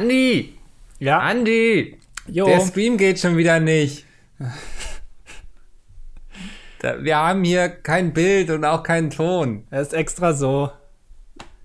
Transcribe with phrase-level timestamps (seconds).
[0.00, 0.54] Andi!
[0.98, 1.18] Ja.
[1.18, 1.98] Andi!
[2.26, 2.46] Jo.
[2.46, 4.06] Der Stream geht schon wieder nicht.
[6.82, 9.64] Da, wir haben hier kein Bild und auch keinen Ton.
[9.70, 10.70] Er ist extra so.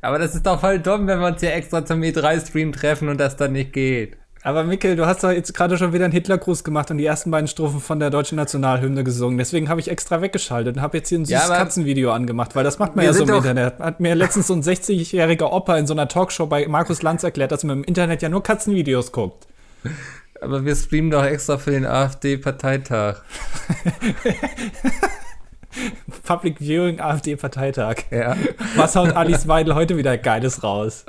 [0.02, 3.18] Aber das ist doch voll dumm, wenn wir uns hier extra zum E3-Stream treffen und
[3.18, 4.17] das dann nicht geht.
[4.46, 7.31] Aber Mikkel, du hast doch jetzt gerade schon wieder einen Hitlergruß gemacht und die ersten
[7.31, 9.39] beiden Strophen von der deutschen Nationalhymne gesungen.
[9.39, 12.63] Deswegen habe ich extra weggeschaltet und habe jetzt hier ein süßes Ja, Katzenvideo angemacht, weil
[12.63, 13.79] das macht man ja so im Internet.
[13.79, 17.52] Hat mir letztens so ein 60-jähriger Opa in so einer Talkshow bei Markus Lanz erklärt,
[17.52, 19.48] dass man im Internet ja nur Katzenvideos guckt.
[20.39, 23.23] Aber wir streamen doch extra für den AfD-Parteitag.
[26.24, 28.04] Public Viewing AfD-Parteitag.
[28.12, 28.36] Ja.
[28.76, 31.06] Was haut Alice Weidel heute wieder Geiles raus?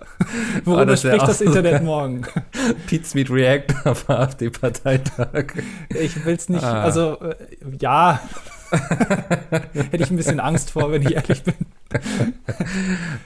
[0.65, 2.23] Worüber Oh, spricht das Internet morgen?
[2.87, 5.53] Pete Sweet React auf AfD-Parteitag.
[5.91, 6.83] Ich will's nicht, Ah.
[6.83, 7.35] also äh,
[7.81, 8.21] ja.
[8.71, 11.55] Hätte ich ein bisschen Angst vor, wenn ich ehrlich bin.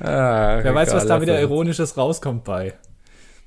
[0.00, 1.42] Ah, Wer weiß, was da wieder es.
[1.42, 2.74] Ironisches rauskommt bei.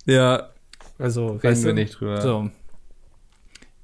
[0.05, 0.49] Ja,
[0.97, 1.73] Also, reden wir du?
[1.75, 2.21] nicht drüber.
[2.21, 2.49] So.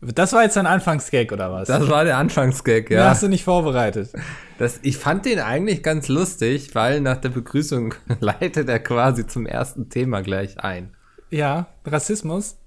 [0.02, 1.68] Das war jetzt ein Anfangsgag, oder was?
[1.68, 3.00] Das war der Anfangsgag, ja.
[3.00, 3.10] ja.
[3.10, 4.12] Hast du nicht vorbereitet.
[4.58, 9.46] Das, ich fand den eigentlich ganz lustig, weil nach der Begrüßung leitet er quasi zum
[9.46, 10.96] ersten Thema gleich ein.
[11.30, 12.58] Ja, Rassismus?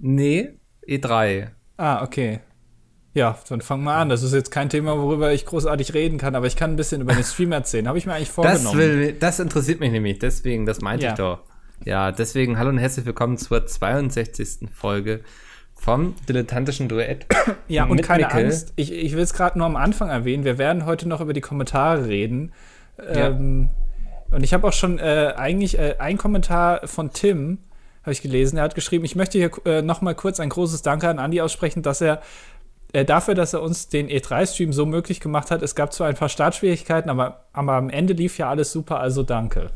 [0.00, 0.54] Nee,
[0.86, 1.48] E3.
[1.76, 2.40] Ah, okay.
[3.14, 4.08] Ja, dann fangen wir an.
[4.08, 7.02] Das ist jetzt kein Thema, worüber ich großartig reden kann, aber ich kann ein bisschen
[7.02, 7.88] über den Stream erzählen.
[7.88, 8.64] Habe ich mir eigentlich vorgenommen.
[8.64, 11.10] Das, will, das interessiert mich nämlich, deswegen, das meinte Ja.
[11.10, 11.40] ich doch.
[11.84, 14.68] Ja, deswegen hallo und herzlich willkommen zur 62.
[14.72, 15.20] Folge
[15.82, 17.26] vom dilettantischen Duett.
[17.68, 18.44] Ja, und keine Mikkel.
[18.44, 18.72] Angst.
[18.76, 20.44] Ich, ich will es gerade nur am Anfang erwähnen.
[20.44, 22.52] Wir werden heute noch über die Kommentare reden.
[22.98, 23.28] Ja.
[23.28, 23.70] Ähm,
[24.30, 27.58] und ich habe auch schon äh, eigentlich äh, ein Kommentar von Tim,
[28.02, 28.58] habe ich gelesen.
[28.58, 31.40] Er hat geschrieben, ich möchte hier äh, noch mal kurz ein großes Danke an Andi
[31.40, 32.22] aussprechen, dass er
[32.92, 35.62] äh, dafür, dass er uns den E3-Stream so möglich gemacht hat.
[35.62, 39.22] Es gab zwar ein paar Startschwierigkeiten, aber, aber am Ende lief ja alles super, also
[39.22, 39.70] danke.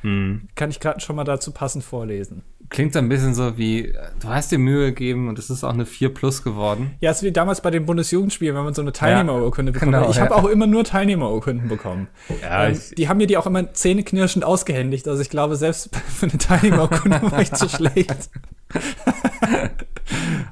[0.00, 0.48] Hm.
[0.54, 2.42] Kann ich gerade schon mal dazu passend vorlesen.
[2.68, 5.72] Klingt so ein bisschen so wie, du hast dir Mühe gegeben und es ist auch
[5.72, 6.92] eine 4 Plus geworden.
[7.00, 9.92] Ja, es ist wie damals bei den Bundesjugendspielen, wenn man so eine Teilnehmerurkunde bekommt.
[9.92, 10.36] genau, ich habe ja.
[10.36, 12.08] auch immer nur Teilnehmerurkunden bekommen.
[12.42, 15.06] Ja, ähm, die haben mir die auch immer zähneknirschend ausgehändigt.
[15.08, 18.30] Also ich glaube, selbst für eine Teilnehmerurkunde war ich zu schlecht.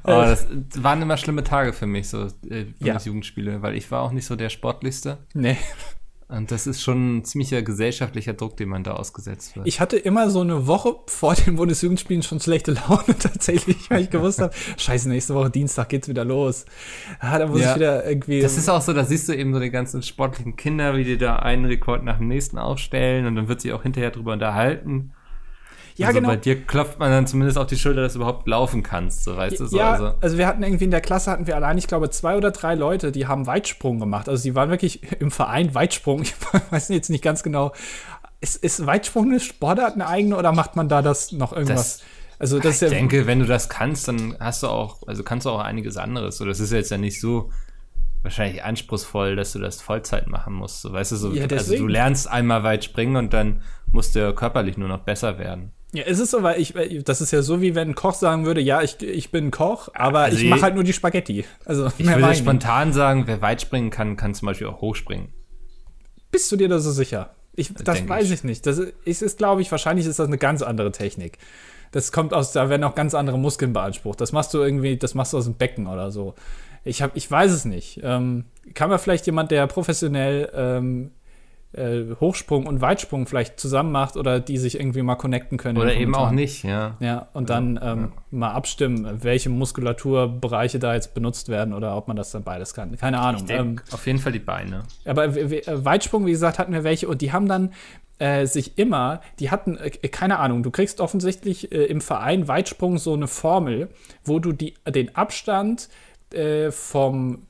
[0.07, 0.47] Oh, das
[0.79, 2.93] waren immer schlimme Tage für mich, so äh, Ja.
[2.93, 5.19] Bundesjugendspiele, weil ich war auch nicht so der Sportlichste.
[5.33, 5.57] Nee.
[6.29, 9.67] Und das ist schon ein ziemlicher gesellschaftlicher Druck, den man da ausgesetzt wird.
[9.67, 14.11] Ich hatte immer so eine Woche vor den Bundesjugendspielen schon schlechte Laune tatsächlich, weil ich
[14.11, 16.65] gewusst habe, scheiße, nächste Woche Dienstag geht's wieder los.
[17.21, 17.71] Ah, da muss Ja.
[17.71, 18.41] ich wieder irgendwie.
[18.41, 21.19] Das ist auch so, da siehst du eben so die ganzen sportlichen Kinder, wie die
[21.19, 25.13] da einen Rekord nach dem nächsten aufstellen und dann wird sich auch hinterher drüber unterhalten.
[25.97, 26.31] Ja, also genau.
[26.31, 29.37] bei dir klopft man dann zumindest auf die Schulter, dass du überhaupt laufen kannst, so
[29.37, 29.77] weißt du so.
[29.77, 32.37] ja, Also, also wir hatten irgendwie in der Klasse hatten wir allein, ich glaube, zwei
[32.37, 34.29] oder drei Leute, die haben Weitsprung gemacht.
[34.29, 36.23] Also die waren wirklich im Verein Weitsprung.
[36.23, 36.35] Ich
[36.73, 37.73] weiß jetzt nicht ganz genau.
[38.41, 41.99] Ist, ist Weitsprung eine Sportart eine eigene oder macht man da das noch irgendwas?
[41.99, 42.05] Das-
[42.39, 45.47] also das ich ja, denke, wenn du das kannst, dann hast du auch, also kannst
[45.47, 46.37] du auch einiges anderes.
[46.37, 47.51] So, das ist jetzt ja nicht so
[48.23, 50.81] wahrscheinlich anspruchsvoll, dass du das Vollzeit machen musst.
[50.83, 53.63] So, weißt du, so, Ja, also du lernst einmal weit springen und dann
[53.93, 55.73] musst du körperlich nur noch besser werden.
[55.95, 56.75] Ja, ist es so, weil ich,
[57.05, 59.89] das ist ja so, wie wenn ein Koch sagen würde, ja, ich, ich bin Koch,
[59.95, 61.45] aber Also ich mache halt nur die Spaghetti.
[61.65, 62.39] Also Ich würde nicht.
[62.41, 65.29] spontan sagen, wer weit springen kann, kann zum Beispiel auch hochspringen.
[66.31, 67.35] Bist du dir da so sicher?
[67.55, 68.33] Ich, das denke weiß ich.
[68.33, 68.67] ich nicht.
[68.67, 71.39] Das ist, ist glaube ich, wahrscheinlich ist das eine ganz andere Technik.
[71.93, 74.21] Das kommt aus, da werden auch ganz andere Muskeln beansprucht.
[74.21, 76.35] Das machst du irgendwie, das machst du aus dem Becken oder so.
[76.83, 78.01] Ich hab, ich weiß es nicht.
[78.03, 81.13] Ähm, kann man vielleicht jemand, der professionell ähm,
[81.75, 85.79] äh, Hochsprung und Weitsprung vielleicht zusammen macht oder die sich irgendwie mal connecten können?
[85.79, 86.97] Oder eben auch nicht, ja.
[87.01, 92.17] Ja, und dann ähm, mal abstimmen, welche Muskulaturbereiche da jetzt benutzt werden oder ob man
[92.17, 92.97] das dann beides kann.
[92.97, 93.43] Keine Ahnung.
[93.47, 94.83] Ich Ähm, denk, auf jeden Fall die Beine.
[95.05, 97.73] aber äh, Weitsprung, wie gesagt, hatten wir welche und die haben dann
[98.19, 102.99] äh, sich immer, die hatten, äh, keine Ahnung, du kriegst offensichtlich äh, im Verein Weitsprung
[102.99, 103.89] so eine Formel,
[104.25, 105.89] wo du die, den Abstand
[106.33, 107.43] äh, vom,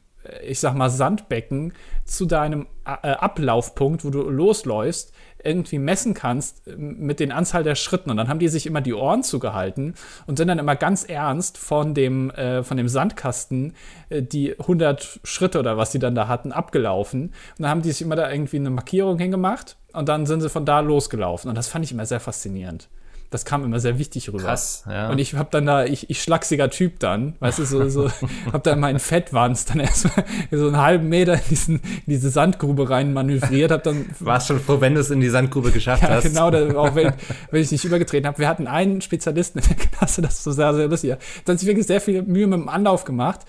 [0.46, 1.72] ich sag mal, Sandbecken
[2.04, 5.12] zu deinem äh, Ablaufpunkt, wo du losläufst,
[5.44, 8.10] irgendwie messen kannst äh, mit den Anzahl der Schritten.
[8.10, 9.94] Und dann haben die sich immer die Ohren zugehalten
[10.26, 13.75] und sind dann immer ganz ernst von dem, äh, von dem Sandkasten
[14.08, 17.22] äh, die 100 Schritte oder was die dann da hatten, abgelaufen.
[17.22, 20.49] Und dann haben die sich immer da irgendwie eine Markierung hingemacht und dann sind sie
[20.49, 21.49] von da losgelaufen.
[21.49, 22.88] Und das fand ich immer sehr faszinierend.
[23.34, 24.44] Das kam immer sehr wichtig rüber.
[24.44, 25.10] Krass, ja.
[25.10, 28.08] Und ich hab dann da, ich, ich schlachsiger Typ dann, weißt du, so, so
[28.52, 32.88] hab dann meinen Fettwanz dann erstmal so einen halben Meter in, diesen, in diese Sandgrube
[32.88, 36.10] rein manövriert, hab dann Warst schon froh, wenn du es in die Sandgrube geschafft ja,
[36.10, 36.22] hast.
[36.22, 36.46] genau,
[36.78, 37.12] auch wenn,
[37.50, 38.38] wenn ich nicht übergetreten habe.
[38.38, 41.16] Wir hatten einen Spezialisten in der Klasse, das ist so sehr, sehr lustig.
[41.44, 43.40] Der hat sich wirklich sehr viel Mühe mit dem Anlauf gemacht.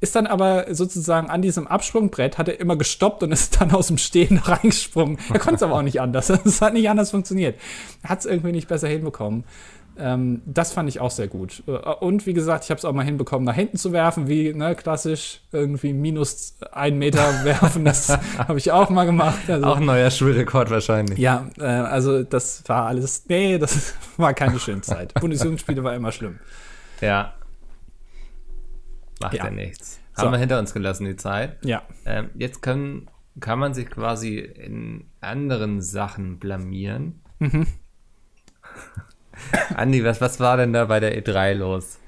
[0.00, 3.86] Ist dann aber sozusagen an diesem Absprungbrett, hat er immer gestoppt und ist dann aus
[3.86, 5.18] dem Stehen reingesprungen.
[5.32, 6.28] Er konnte es aber auch nicht anders.
[6.44, 7.58] Es hat nicht anders funktioniert.
[8.02, 9.44] Er hat es irgendwie nicht besser hinbekommen.
[9.98, 11.62] Ähm, das fand ich auch sehr gut.
[11.66, 11.70] Äh,
[12.00, 14.74] Und wie gesagt, ich habe es auch mal hinbekommen, nach hinten zu werfen, wie ne,
[14.74, 17.86] klassisch irgendwie minus einen Meter werfen.
[17.86, 19.48] Das habe ich auch mal gemacht.
[19.48, 21.18] Also, Auch ein neuer Schulrekord wahrscheinlich.
[21.18, 23.24] ja, äh, also das war alles.
[23.28, 25.14] Nee, das war keine schöne Zeit.
[25.14, 26.38] Bundesjugendspiele war immer schlimm.
[27.00, 27.32] Ja.
[29.20, 29.50] Macht ja, Ja.
[29.50, 30.00] nichts.
[30.14, 30.22] So.
[30.22, 31.64] Haben wir hinter uns gelassen, die Zeit.
[31.64, 31.82] Ja.
[32.06, 33.10] Ähm, jetzt können,
[33.40, 37.20] kann man sich quasi in anderen Sachen blamieren.
[37.38, 37.66] Mhm.
[39.74, 41.98] Andi, was, was war denn da bei der E3 los?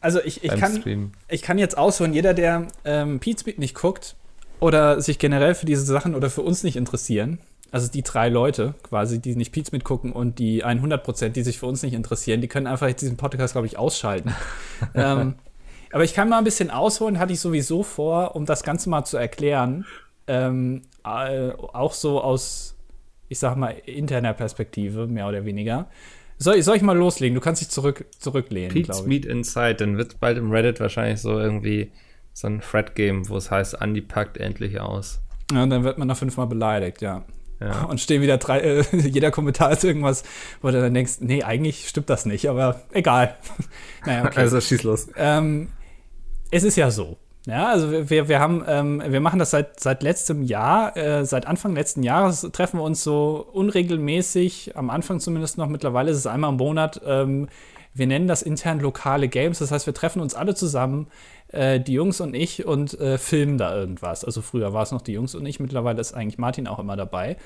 [0.00, 1.12] Also ich, ich, kann, Stream?
[1.28, 4.16] ich kann jetzt ausholen, jeder, der ähm, Pete Speed nicht guckt
[4.58, 7.38] oder sich generell für diese Sachen oder für uns nicht interessieren,
[7.70, 11.58] also die drei Leute quasi, die nicht Pete Speed gucken und die 100%, die sich
[11.58, 14.34] für uns nicht interessieren, die können einfach jetzt diesen Podcast, glaube ich, ausschalten.
[14.94, 15.34] ähm,
[15.92, 19.04] aber ich kann mal ein bisschen ausholen, hatte ich sowieso vor, um das Ganze mal
[19.04, 19.84] zu erklären.
[20.26, 22.76] Ähm, äh, auch so aus,
[23.28, 25.88] ich sag mal, interner Perspektive, mehr oder weniger.
[26.38, 27.34] Soll, ich- soll ich mal loslegen?
[27.34, 29.04] Du kannst dich zurück, zurücklehnen, Pete's.
[29.04, 31.90] Meet Inside, dann wird bald im Reddit wahrscheinlich so irgendwie
[32.32, 35.20] so ein Thread geben, wo es heißt, Andi packt endlich aus.
[35.52, 37.24] Ja, und dann wird man noch fünfmal beleidigt, ja.
[37.60, 37.82] Ja.
[37.90, 40.22] Und stehen wieder drei, äh, jeder Kommentar ist irgendwas,
[40.62, 43.36] wo du dann denkst, nee, eigentlich stimmt das nicht, aber egal.
[44.06, 44.38] naja, okay.
[44.40, 45.08] Also schieß los.
[45.16, 45.68] ähm,
[46.50, 47.16] es ist ja so.
[47.46, 51.46] Ja, also wir, wir haben, ähm, wir machen das seit, seit letztem Jahr, äh, seit
[51.46, 56.26] Anfang letzten Jahres treffen wir uns so unregelmäßig, am Anfang zumindest noch, mittlerweile ist es
[56.26, 57.00] einmal im Monat.
[57.06, 57.48] Ähm,
[57.94, 61.08] wir nennen das intern lokale Games, das heißt, wir treffen uns alle zusammen,
[61.48, 64.24] äh, die Jungs und ich, und äh, filmen da irgendwas.
[64.24, 66.96] Also früher war es noch die Jungs und ich, mittlerweile ist eigentlich Martin auch immer
[66.96, 67.36] dabei.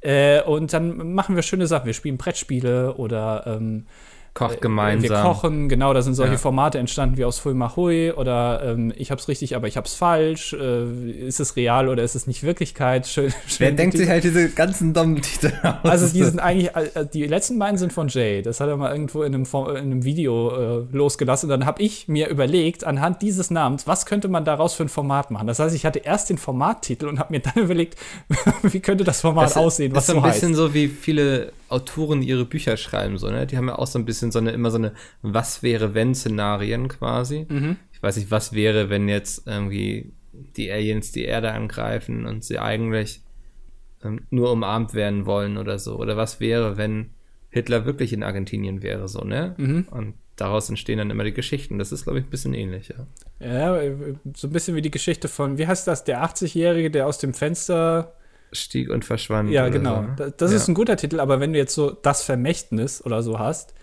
[0.00, 1.86] Äh, und dann machen wir schöne Sachen.
[1.86, 3.86] Wir spielen Brettspiele oder ähm,
[4.32, 5.10] Kocht gemeinsam.
[5.10, 6.38] wir kochen, genau, da sind solche Ja.
[6.38, 10.52] Formate entstanden wie aus Hui Mahui oder ähm, ich hab's richtig, aber ich hab's falsch.
[10.52, 13.06] Äh, ist es real oder ist es nicht Wirklichkeit?
[13.08, 15.90] Schön, Wer schön denkt sich halt diese ganzen dummen Titel aus?
[15.90, 18.40] also die sind eigentlich, äh, die letzten beiden sind von Jay.
[18.42, 21.50] Das hat er mal irgendwo in einem, in einem Video äh, losgelassen.
[21.50, 24.88] Und dann habe ich mir überlegt, anhand dieses Namens, was könnte man daraus für ein
[24.88, 25.48] Format machen?
[25.48, 27.96] Das heißt, ich hatte erst den Formattitel und habe mir dann überlegt,
[28.62, 30.56] wie könnte das Format Das aussehen, was ist so so ein bisschen heißt.
[30.56, 33.46] so, wie viele Autoren ihre Bücher schreiben, so, ne?
[33.46, 36.14] Die haben ja auch so ein bisschen so eine, immer so eine Was wäre wenn
[36.14, 37.46] Szenarien quasi.
[37.48, 37.76] Mhm.
[37.92, 42.58] Ich weiß nicht, was wäre, wenn jetzt irgendwie die Aliens die Erde angreifen und sie
[42.58, 43.22] eigentlich
[44.04, 45.96] ähm, nur umarmt werden wollen oder so.
[45.96, 47.10] Oder was wäre, wenn
[47.50, 49.54] Hitler wirklich in Argentinien wäre, so, ne?
[49.58, 49.86] Mhm.
[49.90, 51.78] Und daraus entstehen dann immer die Geschichten.
[51.78, 53.06] Das ist, glaube ich, ein bisschen ähnlich, ja.
[53.46, 57.06] Ja, äh, so ein bisschen wie die Geschichte von, wie heißt das, der 80-Jährige, der
[57.06, 58.14] aus dem Fenster
[58.52, 59.50] Stieg und verschwand.
[59.50, 59.96] Ja, genau.
[59.96, 60.14] So, ne?
[60.16, 60.56] Das, das ja.
[60.56, 63.74] ist ein guter Titel, aber wenn du jetzt so das Vermächtnis oder so hast,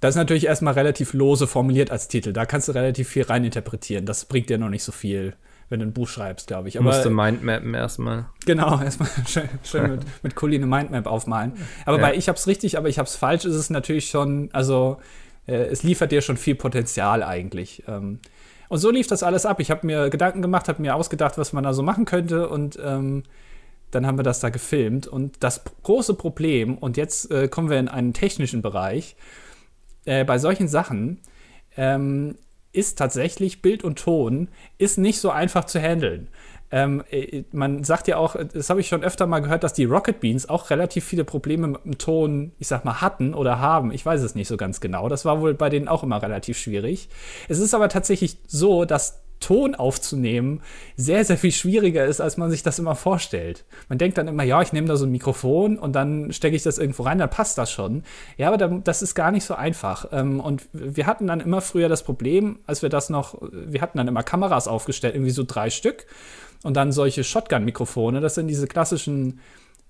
[0.00, 2.32] das ist natürlich erstmal relativ lose formuliert als Titel.
[2.32, 4.04] Da kannst du relativ viel reininterpretieren.
[4.06, 5.34] Das bringt dir noch nicht so viel,
[5.70, 6.76] wenn du ein Buch schreibst, glaube ich.
[6.78, 8.26] Aber Musste Mindmappen erstmal.
[8.44, 11.52] genau, erstmal schön, schön mit, mit Kuli eine Mindmap aufmalen.
[11.86, 12.02] Aber Ja.
[12.08, 14.98] bei ich hab's richtig, aber ich hab's falsch, ist es natürlich schon, also
[15.46, 17.82] äh, es liefert dir schon viel Potenzial eigentlich.
[17.88, 18.18] Ähm,
[18.68, 19.60] und so lief das alles ab.
[19.60, 22.78] Ich habe mir Gedanken gemacht, habe mir ausgedacht, was man da so machen könnte und
[22.84, 23.22] ähm,
[23.90, 25.06] dann haben wir das da gefilmt.
[25.06, 29.14] Und das große Problem, und jetzt äh, kommen wir in einen technischen Bereich,
[30.04, 31.20] äh, bei solchen Sachen
[31.76, 32.36] ähm,
[32.72, 34.48] ist tatsächlich Bild und Ton
[34.78, 36.28] ist nicht so einfach zu handeln.
[36.70, 39.84] Ähm, äh, man sagt ja auch, das habe ich schon öfter mal gehört, dass die
[39.84, 43.92] Rocket Beans auch relativ viele Probleme mit dem Ton, ich sag mal, hatten oder haben.
[43.92, 45.08] Ich weiß es nicht so ganz genau.
[45.08, 47.08] Das war wohl bei denen auch immer relativ schwierig.
[47.48, 50.62] Es ist aber tatsächlich so, dass Ton aufzunehmen
[50.96, 53.64] sehr, sehr viel schwieriger ist, als man sich das immer vorstellt.
[53.90, 56.62] Man denkt dann immer, ja, ich nehme da so ein Mikrofon und dann stecke ich
[56.62, 58.04] das irgendwo rein, dann passt das schon.
[58.38, 60.06] Ja, aber das ist gar nicht so einfach.
[60.12, 63.98] Ähm, und wir hatten dann immer früher das Problem, als wir das noch, wir hatten
[63.98, 66.06] dann immer Kameras aufgestellt, irgendwie so drei Stück
[66.62, 68.20] und dann solche Shotgun-Mikrofone.
[68.20, 69.40] Das sind diese klassischen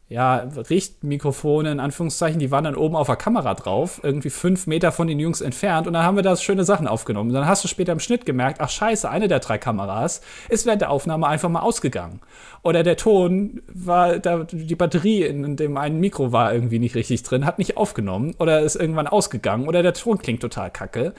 [0.09, 4.93] ja, Richtmikrofone in Anführungszeichen, die waren dann oben auf der Kamera drauf, irgendwie fünf Meter
[4.93, 7.33] von den Jungs entfernt und dann haben wir da schöne Sachen aufgenommen.
[7.33, 10.21] Dann hast du später im Schnitt gemerkt, ach scheiße, eine der drei Kameras
[10.51, 12.21] ist während der Aufnahme einfach mal ausgegangen.
[12.63, 16.95] Oder der Ton war, da, die Batterie in, in dem einen Mikro war irgendwie nicht
[16.95, 21.15] richtig drin, hat nicht aufgenommen oder ist irgendwann ausgegangen oder der Ton klingt total kacke.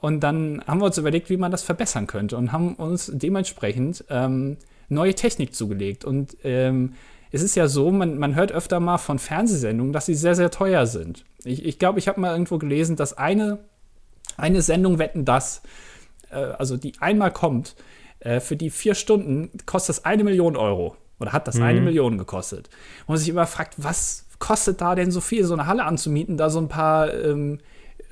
[0.00, 4.04] Und dann haben wir uns überlegt, wie man das verbessern könnte und haben uns dementsprechend
[4.10, 4.56] ähm,
[4.88, 6.04] neue Technik zugelegt.
[6.04, 6.94] Und ähm,
[7.36, 10.50] es ist ja so, man, man hört öfter mal von Fernsehsendungen, dass sie sehr, sehr
[10.50, 11.24] teuer sind.
[11.44, 13.58] Ich glaube, ich, glaub, ich habe mal irgendwo gelesen, dass eine,
[14.36, 15.62] eine Sendung Wetten das,
[16.30, 17.76] äh, also die einmal kommt,
[18.20, 20.96] äh, für die vier Stunden kostet das eine Million Euro.
[21.18, 22.68] Oder hat das eine Million gekostet.
[23.06, 26.36] Und man sich immer fragt, was kostet da denn so viel, so eine Halle anzumieten,
[26.36, 27.58] da so ein paar ähm,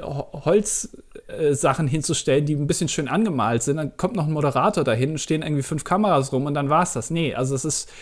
[0.01, 3.77] Holzsachen hinzustellen, die ein bisschen schön angemalt sind.
[3.77, 7.11] Dann kommt noch ein Moderator dahin, stehen irgendwie fünf Kameras rum und dann war's das.
[7.11, 7.93] Nee, also es ist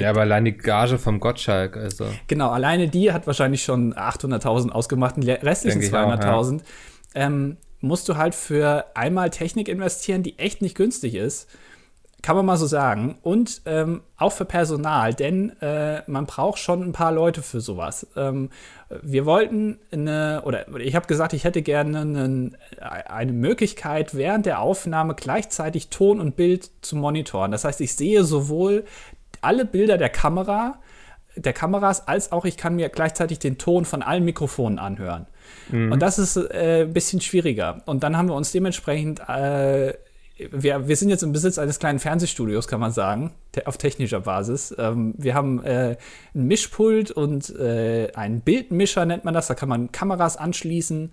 [0.00, 2.06] Ja, aber allein die Gage vom Gottschalk, also.
[2.28, 6.60] Genau, alleine die hat wahrscheinlich schon 800.000 ausgemacht die restlichen 200.000
[7.14, 7.26] ja.
[7.26, 11.48] ähm, musst du halt für einmal Technik investieren, die echt nicht günstig ist.
[12.22, 13.18] Kann man mal so sagen.
[13.22, 18.06] Und ähm, auch für Personal, denn äh, man braucht schon ein paar Leute für sowas.
[18.16, 18.50] Ähm,
[19.02, 24.60] wir wollten eine, oder ich habe gesagt, ich hätte gerne einen, eine Möglichkeit, während der
[24.60, 27.52] Aufnahme gleichzeitig Ton und Bild zu monitoren.
[27.52, 28.84] Das heißt, ich sehe sowohl
[29.46, 30.80] alle Bilder der Kamera,
[31.36, 35.26] der Kameras, als auch ich kann mir gleichzeitig den Ton von allen Mikrofonen anhören.
[35.70, 35.92] Mhm.
[35.92, 37.82] Und das ist äh, ein bisschen schwieriger.
[37.86, 39.94] Und dann haben wir uns dementsprechend äh,
[40.38, 43.32] wir, wir sind jetzt im Besitz eines kleinen Fernsehstudios, kann man sagen,
[43.64, 44.74] auf technischer Basis.
[44.78, 45.96] Ähm, wir haben äh,
[46.34, 49.46] ein Mischpult und äh, einen Bildmischer, nennt man das.
[49.46, 51.12] Da kann man Kameras anschließen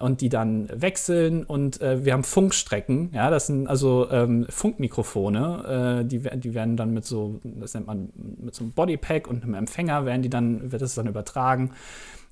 [0.00, 1.44] und die dann wechseln.
[1.44, 3.10] Und äh, wir haben Funkstrecken.
[3.12, 6.00] Ja, das sind also ähm, Funkmikrofone.
[6.02, 9.42] Äh, die, die werden dann mit so, das nennt man mit so einem Bodypack und
[9.42, 11.72] einem Empfänger, werden die dann, wird das dann übertragen.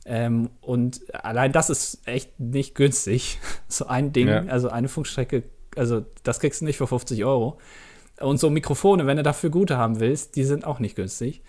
[0.04, 3.38] Ähm, und allein das ist echt nicht günstig.
[3.70, 4.44] So ein Ding, ja.
[4.46, 5.44] also eine Funkstrecke
[5.78, 7.58] also das kriegst du nicht für 50 Euro.
[8.20, 11.42] Und so Mikrofone, wenn du dafür gute haben willst, die sind auch nicht günstig.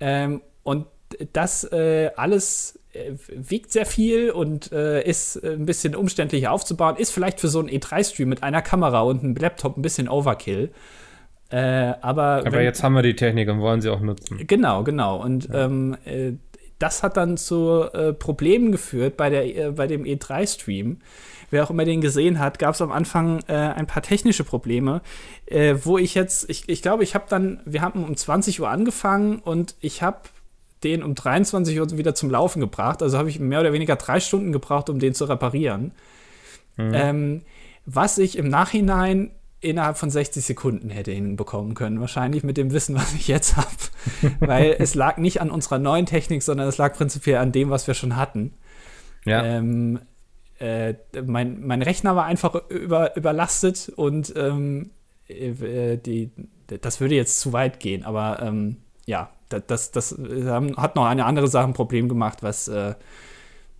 [0.00, 0.86] Ähm, und
[1.32, 2.77] das äh, alles
[3.28, 6.96] wiegt sehr viel und äh, ist ein bisschen umständlicher aufzubauen.
[6.96, 10.70] Ist vielleicht für so einen E3-Stream mit einer Kamera und einem Laptop ein bisschen Overkill.
[11.50, 14.38] Äh, aber aber wenn, jetzt haben wir die Technik und wollen sie auch nutzen.
[14.46, 15.22] Genau, genau.
[15.22, 15.64] Und ja.
[15.64, 16.32] ähm, äh,
[16.78, 20.98] das hat dann zu äh, Problemen geführt bei, der, bei dem E3-Stream
[21.50, 25.00] wer auch immer den gesehen hat, gab es am Anfang äh, ein paar technische Probleme,
[25.46, 28.68] äh, wo ich jetzt, ich, ich glaube, ich habe dann, wir haben um 20 Uhr
[28.68, 30.18] angefangen und ich habe
[30.84, 33.02] den um 23 Uhr wieder zum Laufen gebracht.
[33.02, 35.92] Also habe ich mehr oder weniger drei Stunden gebraucht, um den zu reparieren.
[36.76, 36.92] Mhm.
[36.94, 37.42] Ähm,
[37.84, 42.00] was ich im Nachhinein innerhalb von 60 Sekunden hätte hinbekommen können.
[42.00, 43.66] Wahrscheinlich mit dem Wissen, was ich jetzt habe.
[44.40, 47.86] Weil es lag nicht an unserer neuen Technik, sondern es lag prinzipiell an dem, was
[47.86, 48.54] wir schon hatten.
[49.24, 49.44] Ja.
[49.44, 50.00] Ähm,
[50.58, 50.94] äh,
[51.24, 54.90] mein, mein Rechner war einfach über, überlastet und ähm,
[55.28, 56.30] äh, die,
[56.66, 60.16] das würde jetzt zu weit gehen, aber ähm, ja, das, das, das
[60.76, 62.94] hat noch eine andere Sache ein Problem gemacht, was, äh,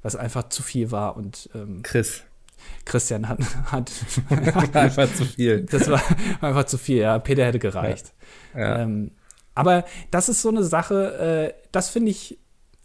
[0.02, 2.22] was einfach zu viel war und ähm, Chris.
[2.84, 3.38] Christian hat,
[3.70, 3.90] hat
[4.74, 5.62] einfach zu viel.
[5.62, 6.02] Das war
[6.40, 7.18] einfach zu viel, ja.
[7.18, 8.12] Peter hätte gereicht.
[8.54, 8.60] Ja.
[8.60, 8.78] Ja.
[8.80, 9.12] Ähm,
[9.54, 12.38] aber das ist so eine Sache, äh, das finde ich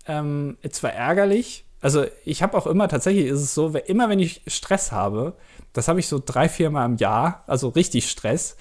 [0.08, 4.42] ähm, zwar ärgerlich, also ich habe auch immer, tatsächlich ist es so, immer wenn ich
[4.48, 5.36] Stress habe,
[5.74, 8.56] das habe ich so drei, vier Mal im Jahr, also richtig Stress,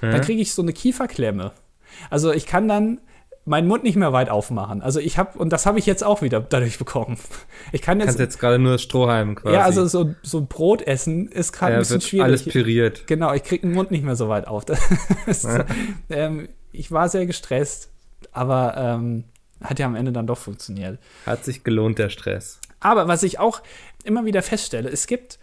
[0.00, 0.12] mhm.
[0.12, 1.50] dann kriege ich so eine Kieferklemme.
[2.08, 3.00] Also ich kann dann
[3.48, 4.82] meinen Mund nicht mehr weit aufmachen.
[4.82, 7.18] Also ich habe, und das habe ich jetzt auch wieder dadurch bekommen.
[7.72, 8.06] Ich kann jetzt.
[8.06, 9.54] Kannst jetzt gerade nur Strohhalm quasi.
[9.54, 12.24] Ja, also so, so Brot essen ist gerade ja, ein bisschen schwierig.
[12.24, 13.06] Alles püriert.
[13.06, 14.64] Genau, ich kriege den Mund nicht mehr so weit auf.
[15.42, 15.64] Ja.
[16.10, 17.90] ähm, ich war sehr gestresst,
[18.32, 19.24] aber ähm,
[19.62, 20.98] hat ja am Ende dann doch funktioniert.
[21.26, 22.60] Hat sich gelohnt, der Stress.
[22.80, 23.62] Aber was ich auch
[24.04, 25.38] immer wieder feststelle, es gibt,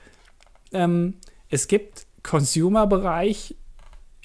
[0.73, 1.15] ähm,
[1.49, 3.55] es gibt Consumer-Bereich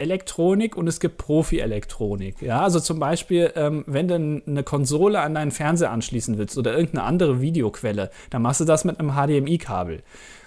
[0.00, 2.40] Elektronik und es gibt Profi-Elektronik.
[2.42, 4.14] Ja, also zum Beispiel, ähm, wenn du
[4.47, 8.85] eine Konsole an deinen Fernseher anschließen willst oder irgendeine andere Videoquelle, dann machst du das
[8.85, 10.02] mit einem HDMI-Kabel.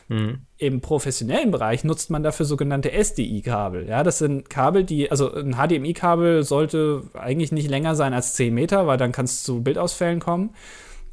[0.10, 0.40] Mhm.
[0.58, 3.88] Im professionellen Bereich nutzt man dafür sogenannte SDI-Kabel.
[3.88, 8.54] Ja, das sind Kabel, die, also ein HDMI-Kabel sollte eigentlich nicht länger sein als 10
[8.54, 10.52] Meter, weil dann kann es zu Bildausfällen kommen.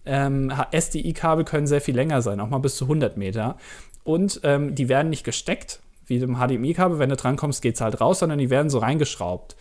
[0.07, 3.57] Ähm, SDI-Kabel können sehr viel länger sein, auch mal bis zu 100 Meter.
[4.03, 5.81] Und ähm, die werden nicht gesteckt,
[6.11, 6.99] wie im HDMI-Kabel.
[6.99, 9.57] Wenn du drankommst, geht es halt raus, sondern die werden so reingeschraubt.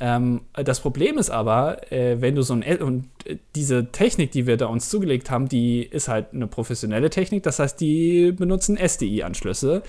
[0.00, 3.08] Ähm, das Problem ist aber, äh, wenn du so ein und
[3.54, 7.42] diese Technik, die wir da uns zugelegt haben, die ist halt eine professionelle Technik.
[7.42, 9.82] Das heißt, die benutzen SDI-Anschlüsse.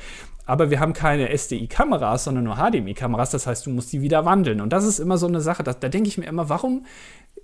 [0.46, 3.30] Aber wir haben keine SDI-Kameras, sondern nur HDMI-Kameras.
[3.30, 4.62] Das heißt, du musst die wieder wandeln.
[4.62, 5.62] Und das ist immer so eine Sache.
[5.62, 6.88] Da, da denke ich mir immer, warum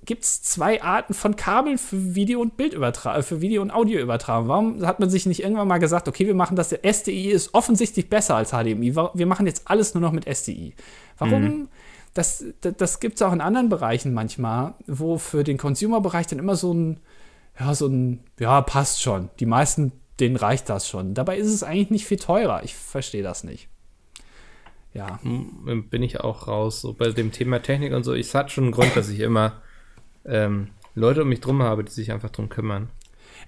[0.06, 4.48] gibt es zwei Arten von Kabeln für Video und Bildübertragung, äh, für Video und Audioübertragung.
[4.48, 7.54] Warum hat man sich nicht irgendwann mal gesagt, okay, wir machen das, der SDI ist
[7.54, 10.74] offensichtlich besser als HDMI, wir machen jetzt alles nur noch mit SDI.
[11.18, 11.44] Warum?
[11.44, 11.68] Mhm.
[12.14, 16.40] Das, das, das gibt es auch in anderen Bereichen manchmal, wo für den Consumer-Bereich dann
[16.40, 17.00] immer so ein,
[17.60, 19.30] ja, so ein, ja, passt schon.
[19.40, 21.14] Die meisten, denen reicht das schon.
[21.14, 22.64] Dabei ist es eigentlich nicht viel teurer.
[22.64, 23.68] Ich verstehe das nicht
[24.96, 25.20] ja.
[25.22, 26.82] Hm, bin ich auch raus.
[26.82, 28.14] So bei dem Thema Technik und so.
[28.14, 29.62] Ich hat schon einen Grund, dass ich immer
[30.26, 32.90] ähm, Leute um mich drum habe, die sich einfach drum kümmern.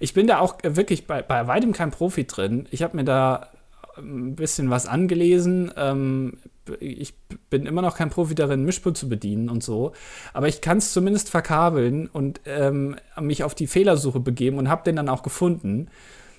[0.00, 2.68] Ich bin da auch wirklich bei, bei weitem kein Profi drin.
[2.70, 3.48] Ich habe mir da
[3.96, 5.72] ein bisschen was angelesen.
[5.76, 6.38] Ähm,
[6.80, 7.14] ich
[7.50, 9.92] bin immer noch kein Profi darin, Mischpult zu bedienen und so.
[10.32, 14.84] Aber ich kann es zumindest verkabeln und ähm, mich auf die Fehlersuche begeben und habe
[14.84, 15.88] den dann auch gefunden.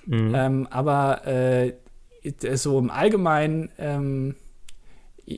[0.06, 0.34] Mhm.
[0.34, 1.74] Ähm, aber äh,
[2.54, 4.36] so im Allgemeinen ähm,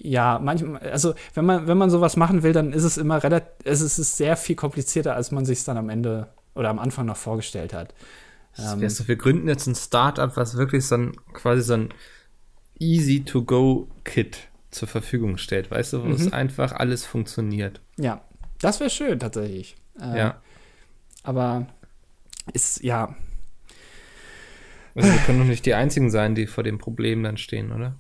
[0.01, 3.51] Ja, manchmal, also wenn man, wenn man sowas machen will, dann ist es immer relativ,
[3.65, 7.17] es ist sehr viel komplizierter, als man sich dann am Ende oder am Anfang noch
[7.17, 7.95] vorgestellt hat.
[8.57, 11.89] Das wäre so, wir gründen jetzt ein Startup, was wirklich so ein, quasi so ein
[12.79, 14.39] Easy-to-Go-Kit
[14.71, 17.81] zur Verfügung stellt, weißt du, wo es einfach alles funktioniert.
[17.99, 18.23] Ja,
[18.61, 19.77] das wäre schön tatsächlich.
[20.01, 20.41] Äh, Ja.
[21.23, 21.67] Aber
[22.53, 23.15] ist, ja,
[24.95, 27.95] Also wir können doch nicht die einzigen sein, die vor dem Problem dann stehen, oder?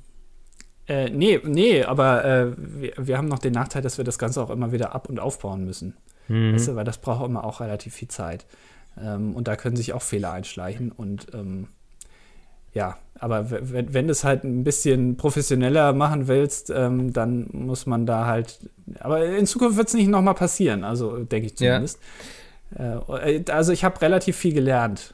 [0.88, 4.42] Äh, nee, nee, aber äh, wir, wir haben noch den Nachteil, dass wir das Ganze
[4.42, 5.96] auch immer wieder ab- und aufbauen müssen.
[6.28, 6.54] Mhm.
[6.54, 8.46] Weißt du, weil das braucht immer auch relativ viel Zeit.
[9.00, 10.92] Ähm, und da können sich auch Fehler einschleichen.
[10.92, 11.68] Und ähm,
[12.74, 17.86] ja, aber wenn, wenn du es halt ein bisschen professioneller machen willst, ähm, dann muss
[17.86, 18.58] man da halt.
[19.00, 21.74] Aber in Zukunft wird es nicht nochmal passieren, also denke ich Ja.
[21.74, 21.98] zumindest.
[22.76, 25.12] Äh, also ich habe relativ viel gelernt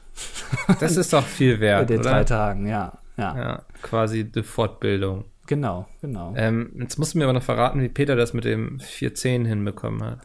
[0.79, 2.25] Das ist doch viel in wert, den drei oder?
[2.25, 2.93] Tagen, ja.
[3.17, 5.25] Ja, Ja, quasi die Fortbildung.
[5.49, 6.33] Genau, genau.
[6.37, 10.01] Ähm, jetzt musst du mir aber noch verraten, wie Peter das mit dem 410 hinbekommen
[10.03, 10.19] hat.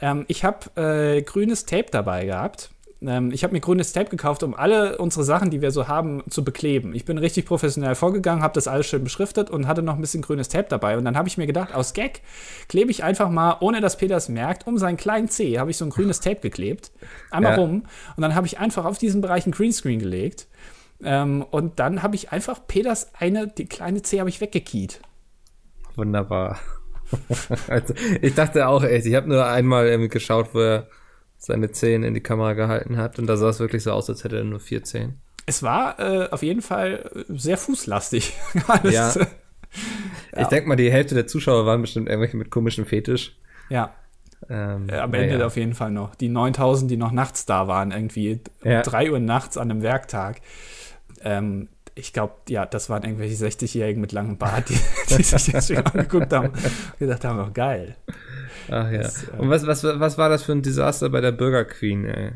[0.00, 2.70] Ähm, ich habe äh, grünes Tape dabei gehabt.
[3.00, 6.22] Ähm, ich habe mir grünes Tape gekauft, um alle unsere Sachen, die wir so haben,
[6.30, 6.94] zu bekleben.
[6.94, 10.22] Ich bin richtig professionell vorgegangen, habe das alles schön beschriftet und hatte noch ein bisschen
[10.22, 10.96] grünes Tape dabei.
[10.98, 12.22] Und dann habe ich mir gedacht, aus Gag
[12.68, 15.76] klebe ich einfach mal, ohne dass Peter es merkt, um seinen kleinen C habe ich
[15.76, 16.90] so ein grünes Tape geklebt.
[17.30, 17.58] Einmal Ja.
[17.58, 17.84] rum.
[18.16, 20.48] Und dann habe ich einfach auf diesen Bereich einen Greenscreen gelegt.
[21.04, 25.00] Ähm, und dann habe ich einfach Peters eine, die kleine C habe ich weggekiet.
[25.96, 26.58] Wunderbar.
[27.68, 30.88] also, ich dachte auch echt, ich habe nur einmal geschaut, wo er
[31.36, 34.24] seine Zehen in die Kamera gehalten hat und da sah es wirklich so aus, als
[34.24, 35.20] hätte er nur vier Zehen.
[35.46, 38.34] Es war äh, auf jeden Fall äh, sehr fußlastig.
[38.84, 39.12] Ja.
[39.14, 39.26] äh,
[40.40, 43.36] Ich denke mal, die Hälfte der Zuschauer waren bestimmt irgendwelche mit komischem Fetisch.
[43.68, 43.92] ja.
[44.50, 45.14] Ähm, Äh, Am.
[45.14, 46.14] Ende auf jeden Fall noch.
[46.16, 48.78] Die 9000, die noch nachts da waren, irgendwie Ja.
[48.78, 50.40] um 3 Uhr nachts an einem Werktag.
[51.24, 54.78] Ähm, ich glaube, ja, das waren irgendwelche 60-Jährigen mit langem Bart, die,
[55.16, 57.96] die sich das schon angeguckt haben und gedacht haben, oh, geil.
[58.70, 59.02] Ach ja.
[59.02, 62.04] Das, äh, und was, was, was war das für ein Desaster bei der Burger Queen,
[62.04, 62.32] ey?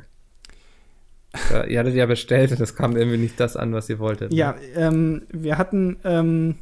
[1.51, 4.31] Da, ihr hattet ja bestellt und es kam irgendwie nicht das an, was ihr wolltet.
[4.31, 4.37] ne?
[4.37, 6.55] Ja, ähm, wir hatten, ähm,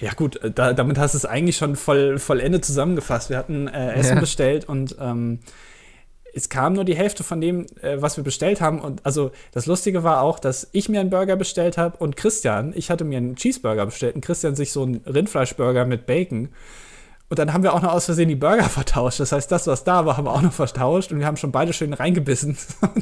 [0.00, 3.30] ja gut, äh, da, damit hast du es eigentlich schon voll, vollendet zusammengefasst.
[3.30, 4.20] Wir hatten äh, Essen Ja.
[4.20, 5.38] bestellt und ähm,
[6.34, 8.80] es kam nur die Hälfte von dem, äh, was wir bestellt haben.
[8.80, 12.72] Und also das Lustige war auch, dass ich mir einen Burger bestellt habe und Christian,
[12.74, 16.48] ich hatte mir einen Cheeseburger bestellt und Christian sich so einen Rindfleischburger mit Bacon.
[17.28, 19.20] Und dann haben wir auch noch aus Versehen die Burger vertauscht.
[19.20, 21.52] Das heißt, das, was da war, haben wir auch noch vertauscht und wir haben schon
[21.52, 22.58] beide schön reingebissen.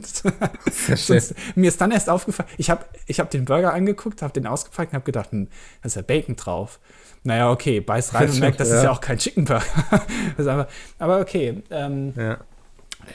[0.96, 4.46] Sonst, mir ist dann erst aufgefallen, ich habe ich hab den Burger angeguckt, habe den
[4.46, 5.48] ausgepackt und habe gedacht, hm,
[5.82, 6.78] da ist ja Bacon drauf.
[7.24, 8.90] Naja, okay, beiß rein und merkt, das ist Ja.
[8.92, 9.64] auch kein Chicken Burger.
[10.98, 11.62] aber okay.
[11.70, 12.38] Ähm, Ja.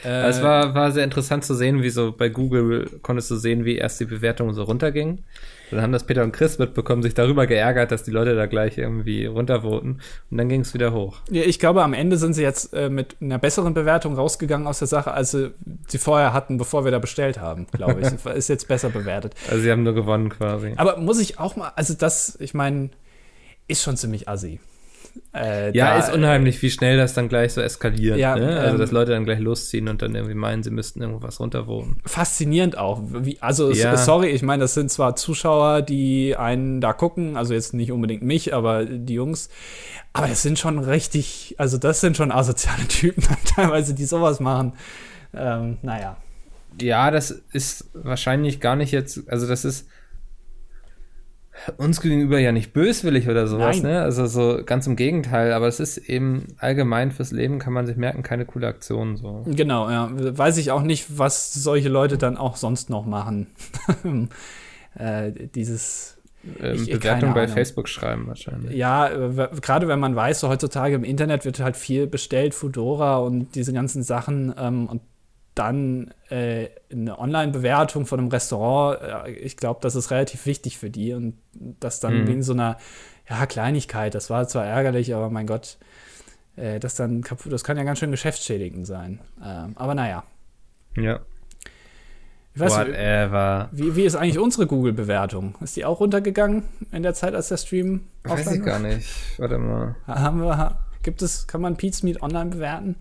[0.04, 3.64] Äh, Es war, war sehr interessant zu sehen, wie so bei Google konntest du sehen,
[3.64, 5.24] wie erst die Bewertungen so runtergingen.
[5.70, 8.78] Dann haben das Peter und Chris mitbekommen, sich darüber geärgert, dass die Leute da gleich
[8.78, 10.00] irgendwie runtervoten.
[10.30, 11.16] Und dann ging es wieder hoch.
[11.30, 14.78] ja, ich glaube, am Ende sind sie jetzt äh, mit einer besseren Bewertung rausgegangen aus
[14.78, 15.52] der Sache, als sie
[15.88, 18.26] sie vorher hatten, bevor wir da bestellt haben, glaube ich.
[18.34, 19.34] ist jetzt besser bewertet.
[19.50, 20.74] Also sie haben nur gewonnen quasi.
[20.76, 22.90] Aber muss ich auch mal, also das, ich meine,
[23.66, 24.60] ist schon ziemlich assi.
[25.34, 28.18] Äh, Ja, da- ist unheimlich, wie schnell das dann gleich so eskaliert.
[28.18, 28.58] Ja, ne?
[28.60, 31.96] Also, ähm, dass Leute dann gleich losziehen und dann irgendwie meinen, sie müssten irgendwas runtervoten.
[32.06, 33.00] faszinierend auch.
[33.04, 33.96] Wie, also, Ja.
[33.96, 38.22] sorry, ich meine, das sind zwar Zuschauer, die einen da gucken, also jetzt nicht unbedingt
[38.22, 39.48] mich, aber die Jungs.
[40.12, 43.24] Aber es sind schon richtig, also das sind schon asoziale Typen
[43.54, 44.74] teilweise, die sowas machen.
[45.36, 46.16] Ähm, naja.
[46.80, 49.86] Ja, das ist wahrscheinlich gar nicht jetzt, also das ist
[51.76, 53.92] uns gegenüber ja nicht böswillig oder sowas, Nein.
[53.92, 54.02] ne?
[54.02, 57.96] Also so ganz im Gegenteil, aber es ist eben allgemein fürs Leben kann man sich
[57.96, 59.44] merken, keine coole Aktion so.
[59.46, 60.10] Genau, ja.
[60.12, 63.48] Weiß ich auch nicht, was solche Leute dann auch sonst noch machen.
[64.98, 66.18] äh, dieses
[66.60, 67.54] Ähm, Ich- Bewertung bei Ahnung.
[67.54, 68.76] Facebook schreiben wahrscheinlich.
[68.76, 73.16] Ja, äh, gerade wenn man weiß, so heutzutage im Internet wird halt viel bestellt, Foodora
[73.16, 75.00] und diese ganzen Sachen ähm, und
[75.54, 80.90] dann äh, eine Online-Bewertung von einem Restaurant, äh, ich glaube, das ist relativ wichtig für
[80.90, 82.26] die und das dann Mhm.
[82.28, 82.76] wegen so einer
[83.28, 85.78] ja, Kleinigkeit, das war zwar ärgerlich, aber mein Gott,
[86.56, 89.20] äh, das dann kaputt, das kann ja ganz schön geschäftsschädigend sein.
[89.42, 90.24] Ähm, aber naja,
[90.96, 91.20] Ja.
[92.54, 93.68] ich weiß nicht, Whatever.
[93.72, 95.54] wie, wie ist eigentlich unsere Google-Bewertung?
[95.60, 99.08] Ist die auch runtergegangen in der Zeit, als der Stream Weiß ich gar nicht.
[99.38, 99.96] Warte mal.
[100.06, 102.96] Haben wir, gibt es, kann man Meat online bewerten?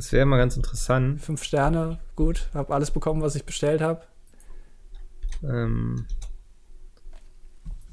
[0.00, 1.20] Das wäre mal ganz interessant.
[1.20, 4.00] Fünf Sterne, gut, habe alles bekommen, was ich bestellt habe.
[5.44, 6.06] Ähm,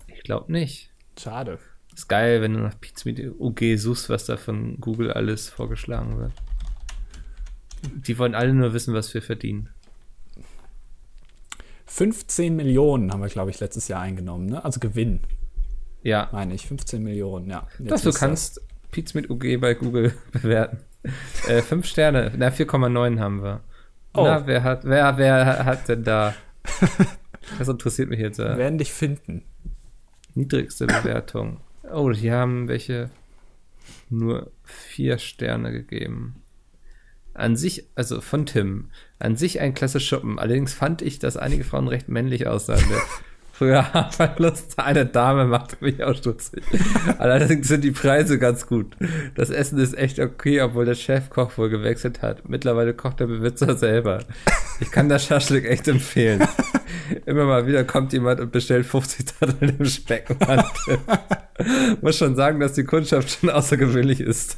[0.08, 0.90] ich glaube nicht.
[1.20, 1.60] Schade.
[1.94, 6.18] Ist geil, wenn du nach Pizza mit UG suchst, was da von Google alles vorgeschlagen
[6.18, 6.32] wird.
[7.84, 9.68] Die wollen alle nur wissen, was wir verdienen.
[11.88, 14.64] 15 Millionen haben wir, glaube ich, letztes Jahr eingenommen, ne?
[14.64, 15.20] Also Gewinn.
[16.04, 16.30] Ja.
[16.32, 17.68] Meine ich, 15 Millionen, ja.
[17.80, 20.78] Jetzt Dass du kannst Pizza mit UG bei Google bewerten.
[21.48, 23.62] Äh, fünf Sterne, na 4,9 haben wir.
[24.14, 24.24] Oh.
[24.24, 26.34] Na, wer hat, wer, wer hat denn da?
[27.58, 28.40] Das interessiert mich jetzt.
[28.40, 29.44] Äh, Werden dich finden.
[30.36, 31.62] niedrigste Bewertung.
[31.92, 33.10] Oh, die haben welche
[34.10, 36.44] nur vier Sterne gegeben.
[37.34, 38.90] An sich, also von Tim,
[39.20, 40.40] an sich ein klasse Schuppen.
[40.40, 42.84] Allerdings fand ich, dass einige Frauen recht männlich aussahen.
[43.58, 46.64] Früher Haferlust eine Dame macht mich auch stutzig.
[47.18, 48.96] Allerdings sind die Preise ganz gut.
[49.34, 52.48] Das Essen ist echt okay, obwohl der Chefkoch wohl gewechselt hat.
[52.48, 54.20] Mittlerweile kocht der Besitzer selber.
[54.80, 56.48] Ich kann das Schaschlik echt empfehlen.
[57.26, 61.00] Immer mal wieder kommt jemand und bestellt 50 Datteln im Speckmantel.
[62.02, 64.58] Muss schon sagen, dass die Kundschaft schon außergewöhnlich ist.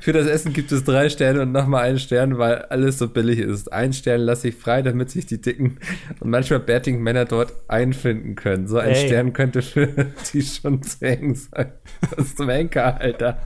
[0.00, 3.38] Für das Essen gibt es drei Sterne und nochmal einen Stern, weil alles so billig
[3.38, 3.72] ist.
[3.72, 5.78] Ein Stern lasse ich frei, damit sich die dicken
[6.20, 7.54] und manchmal bärtigen Männer dort
[8.10, 8.66] einfinden können.
[8.66, 9.06] So ein Ey.
[9.06, 9.86] Stern könnte für
[10.32, 11.72] die schon zu eng sein.
[12.00, 13.40] Das ist zum Henker, Alter.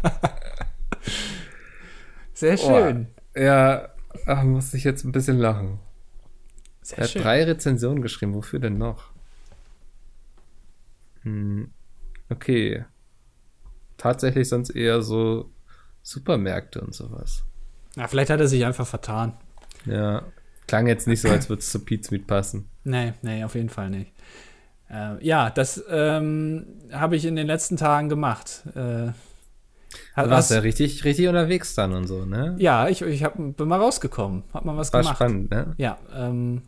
[2.32, 3.06] Sehr schön.
[3.36, 3.88] Oh, ja,
[4.26, 5.78] ach, muss ich jetzt ein bisschen lachen.
[6.82, 7.22] Sehr Er hat schön.
[7.22, 8.34] drei Rezensionen geschrieben.
[8.34, 9.10] Wofür denn noch?
[11.22, 11.70] Hm,
[12.28, 12.84] okay.
[13.96, 15.50] Tatsächlich sonst eher so
[16.02, 17.44] Supermärkte und sowas.
[17.96, 19.34] Na, vielleicht hat er sich einfach vertan.
[19.86, 20.24] Ja.
[20.66, 22.68] Klang jetzt nicht so, als würde es zu Pizmeat passen.
[22.84, 24.12] Nee, nee, auf jeden Fall nicht.
[24.90, 28.62] Äh, ja, das ähm, habe ich in den letzten Tagen gemacht.
[28.74, 29.12] Äh,
[30.16, 32.56] Du hat, warst hast, ja richtig, richtig unterwegs dann und so, ne?
[32.58, 35.16] ja, ich, ich hab, bin mal rausgekommen, hab mal was War gemacht.
[35.16, 35.74] spannend, ne?
[35.76, 36.62] Ja, ähm,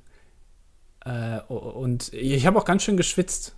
[1.05, 3.57] äh, und ich habe auch ganz schön geschwitzt.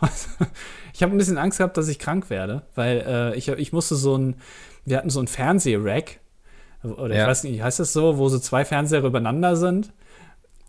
[0.94, 3.96] ich habe ein bisschen Angst gehabt, dass ich krank werde, weil äh, ich, ich musste
[3.96, 4.36] so ein,
[4.84, 6.20] wir hatten so ein Fernsehrack,
[6.82, 7.26] oder ich Ja.
[7.26, 9.92] weiß nicht, heißt das so, wo so zwei Fernseher übereinander sind.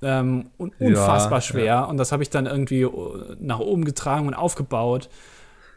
[0.02, 1.88] Ähm, und unfassbar Ja, schwer.
[1.90, 2.90] Und das habe ich dann irgendwie äh,
[3.40, 5.10] nach oben getragen und aufgebaut.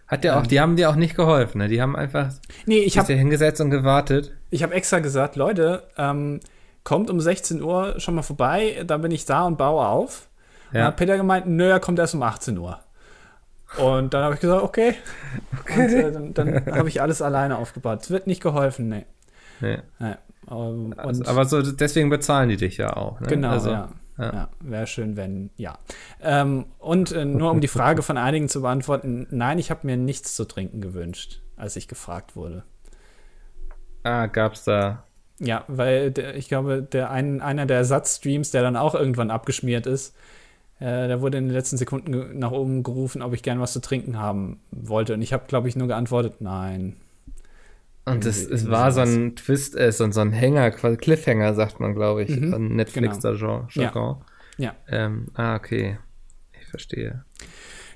[0.07, 1.69] Hat ja auch, die haben dir auch nicht geholfen, ne?
[1.69, 2.29] Die haben einfach
[2.67, 4.33] Nee, ich dir hingesetzt und gewartet.
[4.51, 6.41] Ich habe extra gesagt, Leute, ähm,
[6.85, 10.29] kommt um 16 Uhr schon mal vorbei, dann bin ich da und baue auf.
[10.71, 10.87] Und Ja.
[10.87, 12.79] hat Peter gemeint, nö, er kommt erst um 18 Uhr.
[13.79, 14.95] Und dann habe ich gesagt, okay.
[15.75, 18.01] Und äh, dann, dann habe ich alles alleine aufgebaut.
[18.03, 19.07] Es wird nicht geholfen, nee.
[19.61, 19.79] Nee.
[19.99, 20.15] nee.
[20.51, 23.21] Ähm, Also, und aber so, deswegen bezahlen die dich ja auch.
[23.21, 23.29] Ne?
[23.29, 23.89] genau, also, ja.
[24.19, 24.33] Ja.
[24.33, 24.49] ja.
[24.61, 25.79] Wäre schön, wenn, ja.
[26.21, 29.97] Ähm, und äh, nur um die Frage von einigen zu beantworten, nein, ich habe mir
[29.97, 32.65] nichts zu trinken gewünscht, als ich gefragt wurde.
[34.03, 35.05] Ah, gab's da.
[35.39, 39.87] Ja, weil der, ich glaube, der ein, einer der Ersatzstreams, der dann auch irgendwann abgeschmiert
[39.87, 40.15] ist,
[40.79, 43.81] äh, da wurde in den letzten Sekunden nach oben gerufen, ob ich gern was zu
[43.81, 45.15] trinken haben wollte.
[45.15, 46.97] Und ich habe, glaube ich, nur geantwortet, nein.
[48.05, 51.79] Und es, es war so ein Twist, äh, so, ein- so ein Hänger, Cliffhanger, sagt
[51.79, 53.67] man, glaube ich, Mhm, von Netflix genau.
[53.71, 54.25] Jargon.
[54.59, 54.75] Ja.
[54.89, 55.99] Ähm, ah, okay.
[56.61, 57.25] Ich verstehe.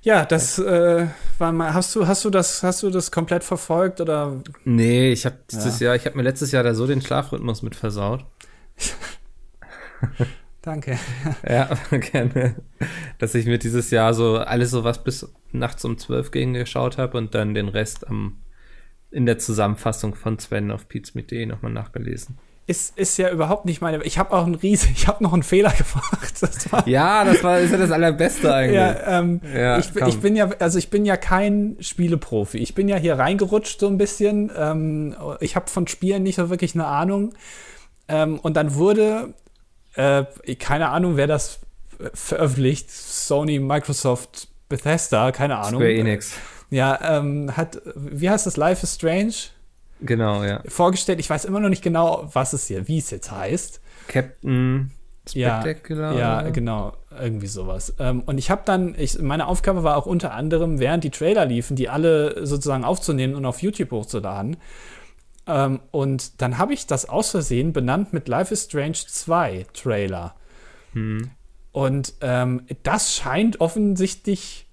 [0.02, 1.06] Ja, das äh,
[1.38, 1.74] war mal.
[1.74, 4.40] Hast du, hast du das, hast du das komplett verfolgt oder?
[4.64, 7.74] Nee, ich habe dieses Jahr, ich habe mir letztes Jahr da so den Schlafrhythmus mit
[7.74, 8.24] versaut.
[10.62, 10.98] Danke.
[11.48, 12.56] Ja, gerne.
[13.18, 16.98] Dass ich mir dieses Jahr so alles so was bis nachts um 12 gegen geschaut
[16.98, 18.38] habe und dann den Rest am
[19.10, 22.38] in der Zusammenfassung von Sven auf pizmeet.de nochmal nachgelesen.
[22.68, 24.02] Ist, ist ja überhaupt nicht meine.
[24.02, 26.34] Ich habe auch einen Riese, ich habe noch einen Fehler gemacht.
[26.40, 28.76] Das Ja, das war ist ja das allerbeste eigentlich.
[28.76, 32.58] Ja, ähm, Ja, ich, ich bin ja, also ich bin ja kein Spieleprofi.
[32.58, 34.50] Ich bin ja hier reingerutscht so ein bisschen.
[34.54, 37.32] Ähm, ich habe von Spielen nicht so wirklich eine Ahnung.
[38.08, 39.32] Ähm, und dann wurde,
[39.94, 40.24] äh,
[40.58, 41.60] keine Ahnung, wer das
[41.98, 45.80] äh, veröffentlicht, Sony, Microsoft, Bethesda, keine Ahnung.
[45.80, 46.34] Square Enix.
[46.70, 49.34] Ja, ähm, hat, wie heißt das, Life is Strange
[50.00, 50.60] Genau, ja.
[50.68, 51.20] vorgestellt.
[51.20, 53.80] Ich weiß immer noch nicht genau, was es hier, wie es jetzt heißt.
[54.08, 54.90] Captain
[55.32, 56.14] Ja, Spectacular.
[56.18, 56.50] Ja, oder?
[56.50, 57.94] genau, irgendwie sowas.
[57.98, 61.46] Ähm, und ich habe dann, ich, meine Aufgabe war auch unter anderem, während die Trailer
[61.46, 64.58] liefen, die alle sozusagen aufzunehmen und auf YouTube hochzuladen.
[65.46, 70.34] Ähm, und dann habe ich das aus Versehen benannt mit Life is Strange 2 Trailer.
[70.92, 71.30] Hm.
[71.72, 74.65] Und ähm, das scheint offensichtlich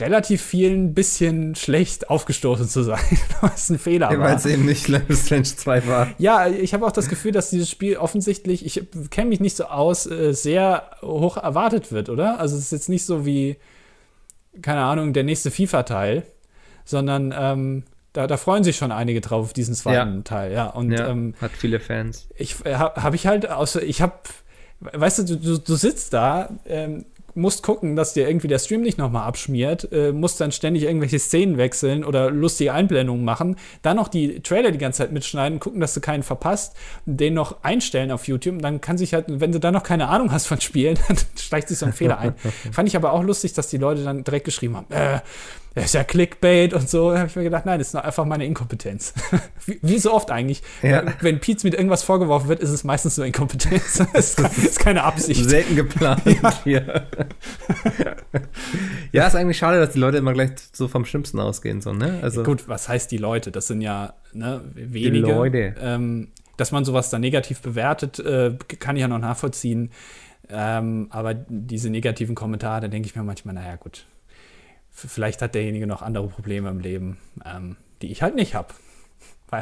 [0.00, 3.00] relativ vielen ein bisschen schlecht aufgestoßen zu sein,
[3.40, 4.28] was ein Fehler Ja, war.
[4.30, 6.08] Weil es eben nicht Life Strange 2 war.
[6.18, 9.64] Ja, ich habe auch das Gefühl, dass dieses Spiel offensichtlich, ich kenne mich nicht so
[9.66, 12.40] aus, äh, sehr hoch erwartet wird, oder?
[12.40, 13.56] Also es ist jetzt nicht so wie,
[14.62, 16.24] keine Ahnung, der nächste FIFA-Teil,
[16.84, 20.22] sondern ähm, da, da freuen sich schon einige drauf auf diesen zweiten Ja.
[20.22, 20.66] Teil, ja.
[20.66, 22.28] Und Ja, ähm, hat viele Fans.
[22.36, 24.14] ich habe hab ich halt, außer ich habe,
[24.80, 28.98] weißt du, du, du sitzt da, ähm, musst gucken, dass dir irgendwie der Stream nicht
[28.98, 34.08] nochmal abschmiert, äh, musst dann ständig irgendwelche Szenen wechseln oder lustige Einblendungen machen, dann noch
[34.08, 38.28] die Trailer die ganze Zeit mitschneiden, gucken, dass du keinen verpasst, den noch einstellen auf
[38.28, 41.16] YouTube, dann kann sich halt, wenn du da noch keine Ahnung hast von Spielen, dann
[41.36, 42.34] steigt sich so ein Fehler ein.
[42.72, 45.20] Fand ich aber auch lustig, dass die Leute dann direkt geschrieben haben, äh,
[45.74, 47.10] das ist ja Clickbait und so.
[47.10, 49.12] Da habe ich mir gedacht, nein, das ist einfach meine Inkompetenz.
[49.66, 50.62] wie, wie, so oft eigentlich.
[50.82, 51.02] Ja.
[51.20, 53.98] Wenn Pietz mit irgendwas vorgeworfen wird, ist es meistens nur Inkompetenz.
[54.12, 55.48] das, ist, das ist keine Absicht.
[55.48, 56.62] Selten geplant ja.
[56.62, 57.06] hier.
[59.12, 61.80] ja, ist eigentlich schade, dass die Leute immer gleich so vom Schlimmsten ausgehen.
[61.80, 62.20] So, ne?
[62.22, 63.50] also, ja, gut, was heißt die Leute?
[63.50, 65.26] Das sind ja ne, wenige.
[65.26, 65.74] Die Leute.
[65.80, 69.90] Ähm, dass man sowas dann negativ bewertet, äh, kann ich ja noch nachvollziehen.
[70.48, 74.06] Ähm, aber diese negativen Kommentare, da denke ich mir manchmal, naja, gut,
[74.94, 78.68] vielleicht hat derjenige noch andere Probleme im Leben, ähm, die ich halt nicht habe.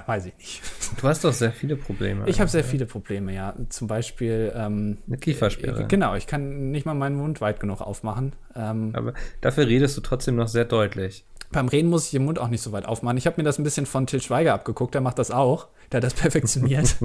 [0.07, 0.63] Weiß ich nicht.
[1.01, 2.27] Du hast doch sehr viele Probleme.
[2.27, 3.55] Ich habe sehr viele Probleme, ja.
[3.69, 5.83] Zum Beispiel ähm, eine Kiefersperre.
[5.83, 8.33] Äh, genau, ich kann nicht mal meinen Mund weit genug aufmachen.
[8.57, 11.27] Ähm, Aber dafür redest du trotzdem noch sehr deutlich.
[11.51, 13.19] Beim Reden muss ich den Mund auch nicht so weit aufmachen.
[13.19, 15.69] Ich habe mir das ein bisschen von Till Schweiger abgeguckt, der macht das auch.
[15.91, 16.97] Der hat das perfektioniert.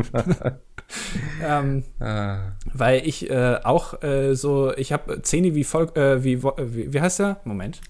[1.43, 2.53] ähm, ah.
[2.73, 7.01] Weil ich äh, auch äh, so, ich habe Zähne wie Volk, äh, wie, wie, wie
[7.01, 7.41] heißt der?
[7.43, 7.81] Moment.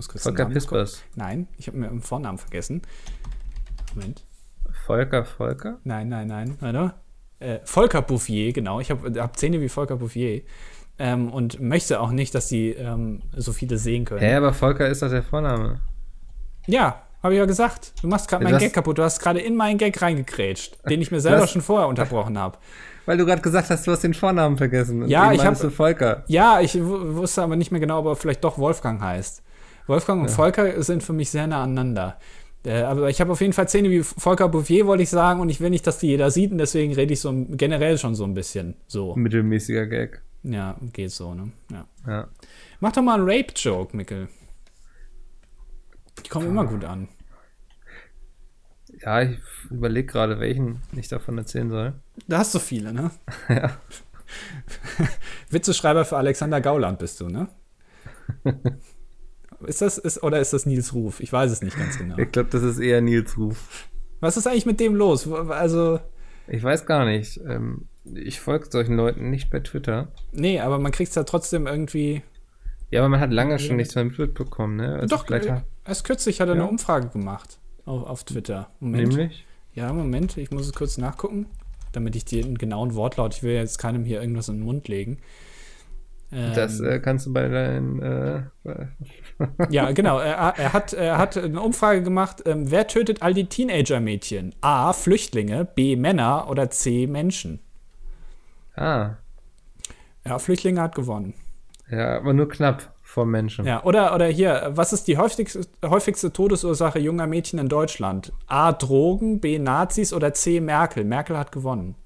[0.00, 1.02] Muss kurz Volker Pispers.
[1.14, 2.80] Nein, ich habe mir im Vornamen vergessen.
[3.94, 4.24] Moment.
[4.86, 5.76] Volker Volker?
[5.84, 6.56] Nein, nein, nein.
[6.58, 6.94] Warte.
[7.38, 8.80] Äh, Volker Bouffier, genau.
[8.80, 10.40] Ich habe hab Zähne wie Volker Bouffier.
[10.98, 14.20] Ähm, und möchte auch nicht, dass die ähm, so viele sehen können.
[14.20, 15.82] Hä, aber Volker ist doch der Vorname.
[16.66, 17.92] Ja, habe ich ja gesagt.
[18.00, 18.96] Du machst gerade meinen Gag kaputt.
[18.96, 22.56] Du hast gerade in meinen Gag reingekrätscht, den ich mir selber schon vorher unterbrochen habe.
[23.04, 25.06] Weil du gerade gesagt hast, du hast den Vornamen vergessen.
[25.08, 26.24] Ja, ich habe Volker.
[26.26, 29.42] Ja, ich wusste aber nicht mehr genau, ob er vielleicht doch Wolfgang heißt.
[29.86, 30.34] Wolfgang und ja.
[30.34, 32.18] Volker sind für mich sehr nah aneinander.
[32.64, 35.48] Äh, aber ich habe auf jeden Fall Zähne wie Volker Bouffier, wollte ich sagen, und
[35.48, 38.24] ich will nicht, dass die jeder sieht, und deswegen rede ich so generell schon so
[38.24, 39.16] ein bisschen so.
[39.16, 40.22] Mittelmäßiger Gag.
[40.42, 41.52] Ja, geht so, ne?
[41.70, 41.86] Ja.
[42.06, 42.28] ja.
[42.80, 44.28] Mach doch mal einen Rape-Joke, Mickel.
[46.24, 47.08] Die kommen immer gut an.
[49.02, 49.38] Ja, ich
[49.70, 51.94] überlege gerade, welchen ich davon erzählen soll.
[52.26, 53.10] Da hast du viele, ne?
[53.48, 53.78] ja.
[55.50, 57.48] Witzeschreiber für Alexander Gauland bist du, ne?
[59.66, 61.20] Ist das, ist, oder ist das Nils Ruf?
[61.20, 62.16] Ich weiß es nicht ganz genau.
[62.18, 63.88] Ich glaube, das ist eher Nils Ruf.
[64.20, 65.30] Was ist eigentlich mit dem los?
[65.30, 66.00] Also.
[66.48, 67.40] Ich weiß gar nicht.
[67.46, 70.08] Ähm, ich folge solchen Leuten nicht bei Twitter.
[70.32, 72.22] Nee, aber man kriegt es ja trotzdem irgendwie.
[72.90, 74.96] Ja, aber man hat lange schon nichts mehr mitbekommen, ne?
[74.96, 76.62] Also Doch, äh, erst kürzlich hat er ja.
[76.62, 78.70] eine Umfrage gemacht auf, auf Twitter.
[78.80, 79.08] Moment.
[79.08, 79.46] Nämlich?
[79.74, 81.46] Ja, Moment, ich muss es kurz nachgucken,
[81.92, 84.88] damit ich dir einen genauen Wortlaut, ich will jetzt keinem hier irgendwas in den Mund
[84.88, 85.18] legen.
[86.32, 88.00] Ähm, das äh, kannst du bei deinen.
[88.00, 88.42] Äh,
[89.70, 90.18] ja, genau.
[90.18, 94.54] Er, er, hat, er hat eine Umfrage gemacht: ähm, Wer tötet all die Teenager-Mädchen?
[94.60, 94.92] A.
[94.92, 95.96] Flüchtlinge, B.
[95.96, 97.06] Männer oder C.
[97.06, 97.60] Menschen?
[98.76, 99.16] Ah.
[100.24, 101.34] Ja, Flüchtlinge hat gewonnen.
[101.90, 103.66] Ja, aber nur knapp vor Menschen.
[103.66, 108.32] Ja, oder, oder hier, was ist die häufigste, häufigste Todesursache junger Mädchen in Deutschland?
[108.46, 108.72] A.
[108.72, 109.58] Drogen, B.
[109.58, 110.60] Nazis oder C.
[110.60, 111.04] Merkel?
[111.04, 111.96] Merkel hat gewonnen.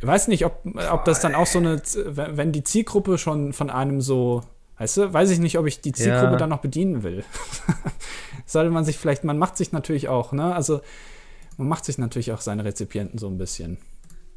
[0.00, 3.70] Ich weiß nicht, ob, ob das dann auch so eine, wenn die Zielgruppe schon von
[3.70, 4.42] einem so,
[4.78, 6.36] weißt du, weiß ich nicht, ob ich die Zielgruppe ja.
[6.36, 7.24] dann noch bedienen will.
[8.46, 10.54] Sollte man sich vielleicht, man macht sich natürlich auch, ne?
[10.54, 10.80] Also
[11.56, 13.78] man macht sich natürlich auch seine Rezipienten so ein bisschen.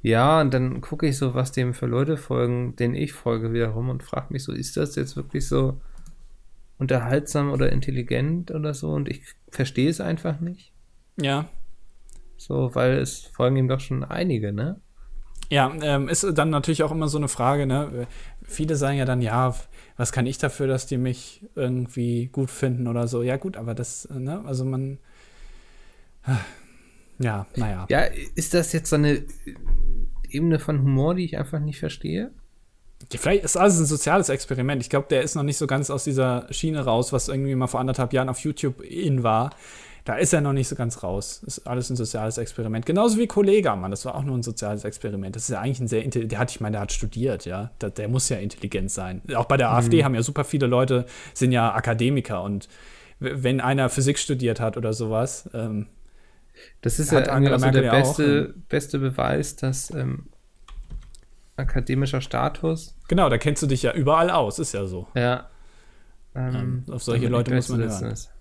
[0.02, 3.90] Ja, und dann gucke ich so, was dem für Leute folgen, denen ich folge wiederum
[3.90, 5.80] und frage mich so, ist das jetzt wirklich so
[6.80, 8.92] unterhaltsam oder intelligent oder so?
[8.92, 10.74] Und ich verstehe es einfach nicht.
[11.22, 11.48] Ja.
[12.36, 14.82] So, weil es folgen ihm doch schon einige, ne?
[15.52, 18.08] Ja, ähm, ist dann natürlich auch immer so eine Frage, ne?
[18.42, 19.54] Viele sagen ja dann, ja,
[19.98, 23.22] was kann ich dafür, dass die mich irgendwie gut finden oder so.
[23.22, 24.98] Ja, gut, aber das, ne, also man.
[27.20, 27.86] Ja, naja.
[27.90, 28.00] Ja,
[28.34, 29.24] ist das jetzt so eine
[30.30, 32.32] Ebene von Humor, die ich einfach nicht verstehe?
[33.12, 34.82] Ja, vielleicht ist alles ein soziales Experiment.
[34.82, 37.68] Ich glaube, der ist noch nicht so ganz aus dieser Schiene raus, was irgendwie mal
[37.68, 39.52] vor anderthalb Jahren auf YouTube in war
[40.04, 41.44] da ist er noch nicht so ganz raus.
[41.46, 42.86] Ist alles ein soziales Experiment.
[42.86, 45.36] Genauso wie Kollege, Mann, das war auch nur ein soziales Experiment.
[45.36, 47.72] Das ist ja eigentlich ein sehr, der hat, ich meine, der hat studiert, ja.
[47.82, 49.22] Der, der muss ja intelligent sein.
[49.36, 49.76] Auch bei der mhm.
[49.76, 52.68] AfD haben ja super viele Leute, sind ja Akademiker und
[53.20, 55.88] wenn einer Physik studiert hat oder sowas, ähm,
[56.82, 60.28] das ist ja Angela also Merkel der beste, auch, beste Beweis, dass ähm,
[61.56, 62.96] akademischer Status.
[63.08, 65.08] Genau, da kennst du dich ja überall aus, ist ja so.
[65.14, 65.50] Ja.
[66.34, 68.12] Ähm, auf solche Leute muss man hören.
[68.12, 68.32] Ist.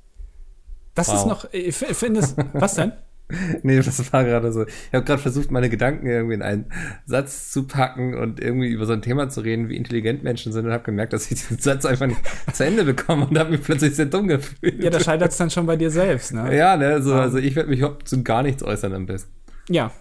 [0.94, 1.16] Das wow.
[1.16, 2.92] ist noch, ich finde es, was denn?
[3.62, 4.64] nee, das war gerade so.
[4.64, 6.66] Ich habe gerade versucht, meine Gedanken irgendwie in einen
[7.06, 10.66] Satz zu packen und irgendwie über so ein Thema zu reden, wie intelligent Menschen sind
[10.66, 12.20] und habe gemerkt, dass ich diesen Satz einfach nicht
[12.52, 14.82] zu Ende bekomme und habe mich plötzlich sehr dumm gefühlt.
[14.82, 16.56] Ja, da scheitert es dann schon bei dir selbst, ne?
[16.56, 19.32] Ja, ne, so, also ich werde mich zu gar nichts äußern am besten.
[19.68, 19.92] Ja.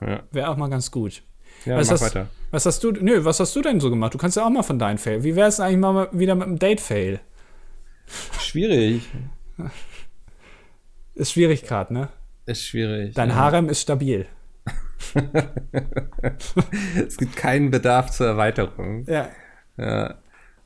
[0.00, 0.22] ja.
[0.32, 1.22] Wäre auch mal ganz gut.
[1.64, 2.28] Ja, was mach hast, weiter.
[2.50, 4.14] Was hast du, nö, was hast du denn so gemacht?
[4.14, 5.24] Du kannst ja auch mal von deinen Fail.
[5.24, 7.20] Wie wäre es eigentlich mal wieder mit einem Date-Fail?
[8.40, 9.02] Schwierig.
[11.18, 12.08] Ist schwierig gerade, ne?
[12.46, 13.14] Ist schwierig.
[13.14, 13.34] Dein ja.
[13.34, 14.26] Harem ist stabil.
[17.06, 19.04] es gibt keinen Bedarf zur Erweiterung.
[19.06, 19.28] Ja.
[19.76, 20.14] Ja.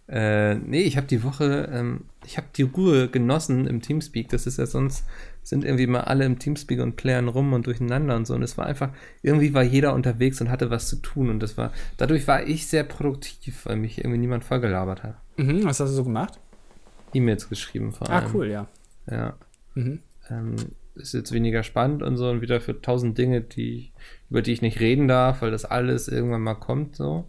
[0.08, 4.28] Äh, nee, ich habe die Woche, ähm, ich habe die Ruhe genossen im Teamspeak.
[4.28, 5.06] Das ist ja sonst,
[5.42, 8.34] sind irgendwie mal alle im Teamspeak und klären rum und durcheinander und so.
[8.34, 8.90] Und es war einfach,
[9.22, 11.30] irgendwie war jeder unterwegs und hatte was zu tun.
[11.30, 15.14] Und das war, dadurch war ich sehr produktiv, weil mich irgendwie niemand vollgelabert hat.
[15.38, 16.38] Mhm, was hast du so gemacht?
[17.14, 18.34] E-Mails geschrieben vor Ah, allem.
[18.34, 18.66] cool, ja.
[19.10, 19.34] Ja.
[19.74, 20.00] Mhm.
[20.32, 20.56] Ähm,
[20.94, 23.92] ist jetzt weniger spannend und so und wieder für tausend Dinge, die,
[24.30, 27.24] über die ich nicht reden darf, weil das alles irgendwann mal kommt, so.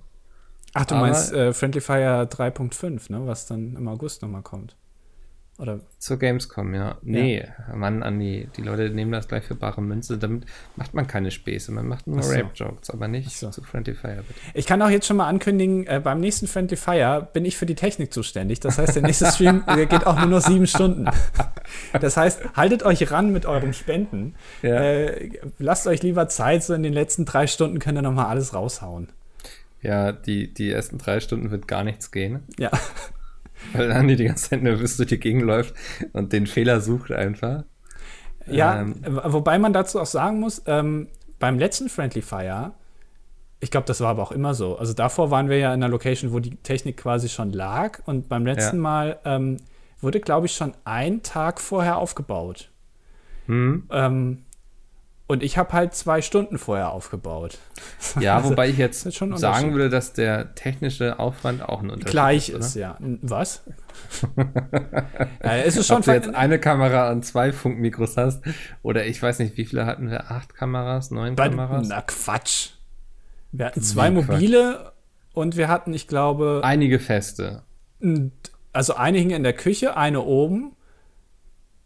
[0.74, 3.26] Ach, du Aber- meinst äh, Friendly Fire 3.5, ne?
[3.26, 4.76] Was dann im August nochmal kommt.
[5.60, 6.98] Oder Zur Gamescom, ja.
[7.04, 10.18] Nee, Mann, Andi, die Leute nehmen das gleich für bare Münze.
[10.18, 11.72] Damit macht man keine Späße.
[11.72, 12.34] Man macht nur so.
[12.34, 13.52] Rape-Jokes, aber nicht so.
[13.52, 14.39] zu Friendly Fire, bitte.
[14.56, 17.68] Ich kann auch jetzt schon mal ankündigen, äh, beim nächsten Friendly Fire bin ich für
[17.68, 18.62] die Technik zuständig.
[18.62, 21.08] Das heißt, der nächste Stream äh, geht auch nur noch sieben Stunden.
[22.00, 24.34] Das heißt, haltet euch ran mit euren Spenden.
[24.63, 24.76] Ja.
[24.76, 28.28] Äh, lasst euch lieber Zeit, so in den letzten drei Stunden könnt ihr noch mal
[28.28, 29.10] alles raushauen.
[29.84, 32.72] Ja, die, die ersten drei Stunden wird gar nichts gehen, Ja,
[33.73, 35.73] weil Andi die ganze Zeit nervös durch die Gegend läuft
[36.13, 37.63] und den Fehler sucht einfach.
[38.47, 38.95] ja Ähm.
[39.04, 41.08] äh, wobei man dazu auch sagen muss, ähm,
[41.39, 42.73] beim letzten Friendly Fire,
[43.60, 44.78] ich glaube, das war aber auch immer so.
[44.78, 47.99] Also davor waren wir ja in einer Location, wo die Technik quasi schon lag.
[48.06, 48.82] Und beim letzten Ja.
[48.82, 49.58] Mal ähm,
[50.02, 52.69] wurde, glaube ich, schon ein Tag vorher aufgebaut.
[53.47, 53.84] Hm?
[55.26, 57.58] Und ich habe halt zwei Stunden vorher aufgebaut.
[58.20, 61.90] Ja, Also, wobei ich jetzt ist schon sagen würde, dass der technische Aufwand auch ein
[61.90, 62.66] Unterschied Gleich ist.
[62.66, 62.82] ist, oder?
[62.82, 62.98] ja.
[63.22, 63.64] Was?
[65.44, 68.44] ja, es ist schon Ob du jetzt eine Kamera und zwei Funkmikros hast
[68.82, 70.30] oder ich weiß nicht, wie viele hatten wir?
[70.30, 71.88] Acht Kameras, neun bei, Kameras?
[71.88, 72.72] Na Quatsch.
[73.52, 74.28] Wir hatten zwei Quatsch?
[74.28, 74.92] mobile
[75.34, 77.64] und wir hatten, ich glaube, Einige feste.
[78.74, 80.76] also eine hing in der Küche, eine oben.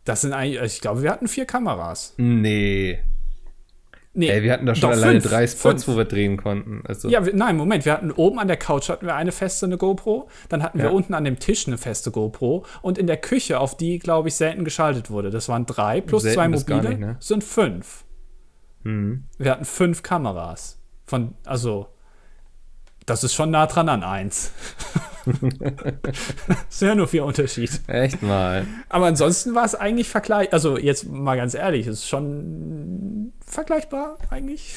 [0.06, 2.14] Das sind eigentlich, also ich glaube, wir hatten vier Kameras.
[2.18, 3.00] Nee.
[4.20, 5.88] Nee, Ey, wir hatten doch schon doch, alleine fünf, drei Spots, fünf.
[5.88, 6.82] wo wir drehen konnten.
[6.88, 9.68] Also, Ja, wir, nein, Moment, wir hatten oben an der Couch hatten wir eine feste
[9.68, 10.92] eine GoPro, dann hatten wir Ja.
[10.92, 14.36] unten an dem Tisch eine feste GoPro und in der Küche, auf die, glaube ich,
[14.36, 15.30] selten geschaltet wurde.
[15.30, 17.16] Das waren drei plus Selten zwei mobile, nicht, ne?
[17.20, 18.06] sind fünf.
[18.84, 19.26] hm.
[19.38, 20.80] Wir hatten fünf Kameras.
[21.06, 21.88] Von, also,
[23.06, 24.52] das ist schon nah dran an eins.
[26.70, 27.82] ist ja nur viel Unterschied.
[27.88, 28.66] Echt mal.
[28.90, 33.17] Aber ansonsten war es eigentlich vergleich, also jetzt mal ganz ehrlich, es ist schon
[33.48, 34.76] vergleichbar eigentlich.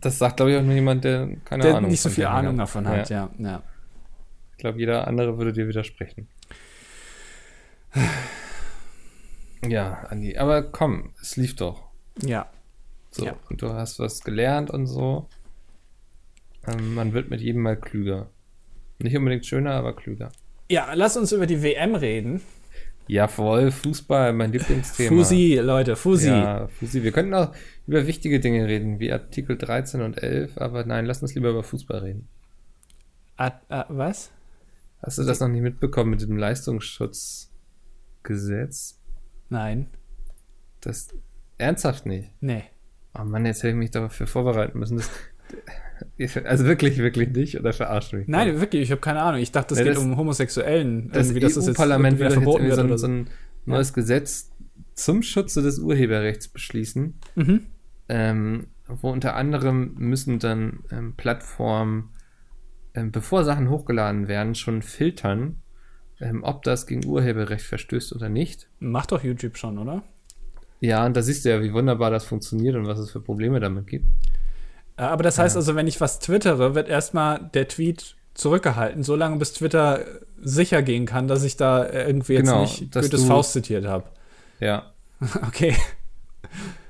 [0.00, 2.56] Das sagt, glaube ich, auch nur jemand, der keine Der Ahnung nicht so viel Ahnung
[2.56, 3.30] davon hat, Ja.
[3.38, 3.50] ja.
[3.50, 3.62] ja.
[4.52, 6.28] Ich glaube, jeder andere würde dir widersprechen.
[9.66, 11.82] Ja, Andi, aber komm, es lief doch.
[12.22, 12.48] Ja.
[13.10, 13.34] So, Ja.
[13.50, 15.28] und du hast was gelernt und so.
[16.66, 18.28] Ähm, man wird mit jedem Mal klüger.
[19.00, 20.30] Nicht unbedingt schöner, aber klüger.
[20.70, 22.40] Ja, lass uns über die WM reden.
[23.08, 25.08] Ja, voll, Fußball, mein Lieblingsthema.
[25.08, 26.28] Fusi, Leute, Fusi.
[26.28, 27.02] Ja, Fusi.
[27.02, 27.54] Wir könnten auch
[27.86, 31.62] über wichtige Dinge reden, wie Artikel 13 und 11, aber nein, lass uns lieber über
[31.62, 32.28] Fußball reden.
[33.36, 34.30] Ah, ah, was?
[35.02, 39.00] Hast du das noch nicht mitbekommen mit dem Leistungsschutzgesetz?
[39.48, 39.86] Nein.
[40.80, 41.08] Das
[41.56, 42.30] ernsthaft nicht.
[42.40, 42.64] Nee.
[43.18, 44.98] Oh Mann, jetzt hätte ich mich dafür vorbereiten müssen.
[44.98, 45.10] Das,
[46.44, 48.28] also wirklich, wirklich nicht oder verarscht mich?
[48.28, 49.40] Nein, wirklich, ich habe keine Ahnung.
[49.40, 51.10] Ich dachte, es Ja, geht das- um Homosexuellen.
[51.12, 53.30] das irgendwie, dass das jetzt EU-Parlament will doch jetzt verboten irgendwie wird so, ein- so
[53.30, 53.34] ein
[53.66, 54.50] neues Gesetz
[54.94, 57.66] zum Schutze des Urheberrechts beschließen, Mhm.
[58.08, 62.10] ähm, wo unter anderem müssen dann ähm, Plattformen,
[62.94, 65.56] ähm, bevor Sachen hochgeladen werden, schon filtern,
[66.20, 68.68] ähm, ob das gegen Urheberrecht verstößt oder nicht.
[68.80, 70.02] Macht doch YouTube schon, oder?
[70.80, 73.60] Ja, und da siehst du ja, wie wunderbar das funktioniert und was es für Probleme
[73.60, 74.06] damit gibt.
[74.98, 79.36] Äh, Aber das heißt also, wenn ich was twittere, wird erstmal der Tweet zurückgehalten, solange
[79.38, 80.04] bis Twitter
[80.40, 83.86] sicher gehen kann, dass ich da äh, irgendwie jetzt Genau, nicht dass Goethes Faust zitiert
[83.86, 84.04] habe.
[84.60, 84.92] Ja,
[85.46, 85.74] Okay.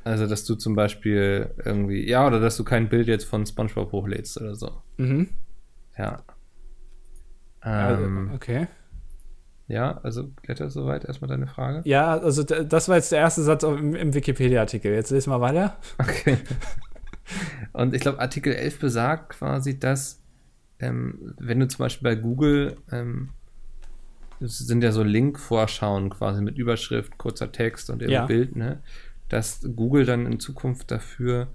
[0.04, 3.92] also dass du zum Beispiel irgendwie, ja, oder dass du kein Bild jetzt von SpongeBob
[3.92, 4.82] hochlädst oder so.
[4.98, 5.28] Mhm.
[5.96, 6.22] Ja.
[7.60, 8.68] Also, Ähm, okay.
[9.66, 11.80] ja, also Kletter soweit erstmal deine Frage.
[11.84, 14.92] Ja, also das war jetzt der erste Satz im, im Wikipedia-Artikel.
[14.92, 15.76] Jetzt lesen wir weiter.
[15.98, 16.36] Okay.
[17.72, 20.20] Und ich glaube, Artikel 11 besagt quasi, dass,
[20.78, 23.30] ähm, wenn du zum Beispiel bei Google, ähm,
[24.40, 28.26] das sind ja so Link-Vorschauen quasi mit Überschrift, kurzer Text und eben Ja.
[28.26, 28.80] Bild, ne?
[29.28, 31.48] Dass Google dann in Zukunft dafür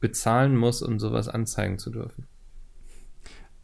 [0.00, 2.26] bezahlen muss, um sowas anzeigen zu dürfen.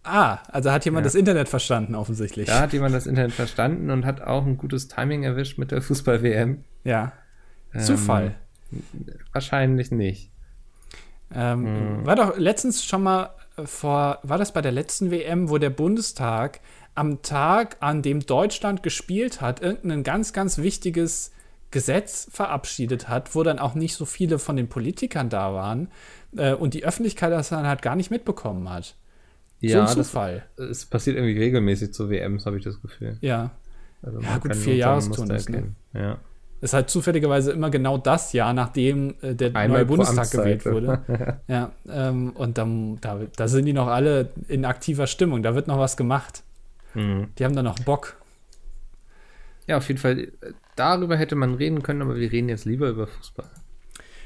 [0.02, 1.08] Ah, also hat jemand Ja.
[1.08, 2.46] das Internet verstanden, offensichtlich.
[2.46, 5.82] Da hat jemand das Internet verstanden und hat auch ein gutes Timing erwischt mit der
[5.82, 6.64] Fußball-WM.
[6.84, 7.12] Ja.
[7.74, 8.34] Ähm, Zufall.
[9.32, 10.30] Wahrscheinlich nicht.
[11.34, 12.06] Ähm, Hm.
[12.06, 15.70] War doch letztens schon mal äh, vor, war das bei der letzten WM, wo der
[15.70, 16.60] Bundestag
[16.94, 21.32] am Tag, an dem Deutschland gespielt hat, irgendein ganz, ganz wichtiges
[21.70, 25.88] Gesetz verabschiedet hat, wo dann auch nicht so viele von den Politikern da waren
[26.36, 28.96] äh, und die Öffentlichkeit das dann halt gar nicht mitbekommen hat.
[29.60, 30.06] Ja, so ein
[30.56, 30.70] das-.
[30.70, 33.18] Es passiert irgendwie regelmäßig zu WMs, habe ich das Gefühl.
[33.20, 33.50] ja.
[34.02, 35.74] Also Ja, gut, vier Muster ne?
[35.92, 36.18] Ja.
[36.60, 41.40] Ist halt zufälligerweise immer genau das Jahr, nachdem äh, der Einmal neue Bundestag gewählt wurde.
[41.48, 45.42] Ja, ähm, und dann, da, da sind die noch alle in aktiver Stimmung.
[45.42, 46.42] Da wird noch was gemacht.
[46.94, 47.28] Mhm.
[47.38, 48.16] Die haben da noch Bock.
[49.66, 50.28] ja, auf jeden Fall, äh,
[50.76, 53.48] darüber hätte man reden können, aber wir reden jetzt lieber über Fußball.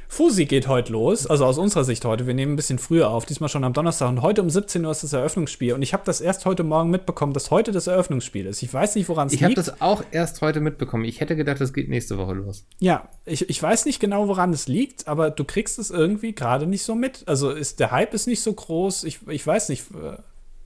[0.09, 2.27] Fusi geht heute los, also aus unserer Sicht heute.
[2.27, 4.09] Wir nehmen ein bisschen früher auf, diesmal schon am Donnerstag.
[4.09, 5.73] Und heute um 17 Uhr ist das Eröffnungsspiel.
[5.73, 8.63] Und ich habe das erst heute Morgen mitbekommen, dass heute das Eröffnungsspiel ist.
[8.63, 9.67] Ich weiß nicht, woran es Ich habe liegt.
[9.67, 11.05] das auch erst heute mitbekommen.
[11.05, 12.67] Ich hätte gedacht, das geht nächste Woche los.
[12.79, 16.67] Ja, ich, ich weiß nicht genau, woran es liegt, aber du kriegst es irgendwie gerade
[16.67, 17.25] nicht so mit.
[17.27, 19.05] Also ist der Hype ist nicht so groß.
[19.05, 20.17] Ich, ich weiß nicht, äh,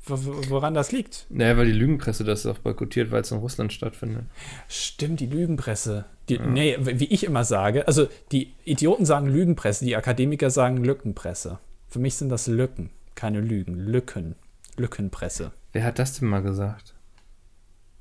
[0.06, 1.26] wo- wo- woran das liegt.
[1.30, 4.24] Naja, weil die Lügenpresse das auch boykottiert, weil es in Russland stattfindet.
[4.68, 6.04] Stimmt, die Lügenpresse.
[6.28, 11.58] Die, Nee, wie ich immer sage, also die Idioten sagen Lügenpresse, die Akademiker sagen Lückenpresse.
[11.88, 13.78] Für mich sind das Lücken, keine Lügen.
[13.78, 14.34] Lücken.
[14.76, 15.52] Lückenpresse.
[15.72, 16.94] Wer hat das denn mal gesagt?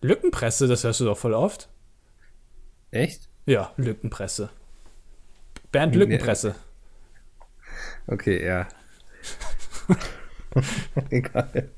[0.01, 1.69] Lückenpresse, das hörst du doch voll oft.
[2.91, 3.29] Echt?
[3.45, 4.49] Ja, Lückenpresse.
[5.71, 5.99] Bernd Nee.
[5.99, 6.55] Lückenpresse.
[8.07, 8.67] Okay, ja.
[11.09, 11.69] Egal.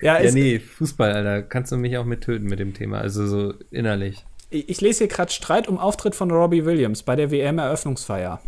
[0.00, 1.42] Ja, Ja, nee, Fußball, Alter.
[1.42, 2.98] Kannst du mich auch mit töten mit dem Thema.
[2.98, 4.24] Also so innerlich.
[4.50, 8.40] Ich, lese hier gerade Streit um Auftritt von Robbie Williams bei der WM-Eröffnungsfeier.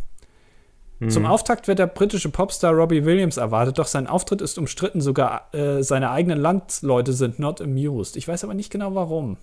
[1.11, 5.53] Zum Auftakt wird der britische Popstar Robbie Williams erwartet, doch sein Auftritt ist umstritten, sogar
[5.55, 8.17] äh, seine eigenen Landsleute sind not amused.
[8.17, 9.37] Ich weiß aber nicht genau warum.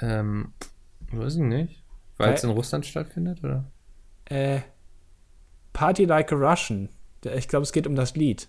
[0.00, 0.52] Ähm,
[1.10, 1.82] weiß ich nicht.
[2.16, 3.64] Weil es in Russland stattfindet, oder?
[4.26, 4.60] Äh,
[5.72, 6.88] Party Like a Russian.
[7.24, 8.48] Der- Ich glaube, es geht um das Lied.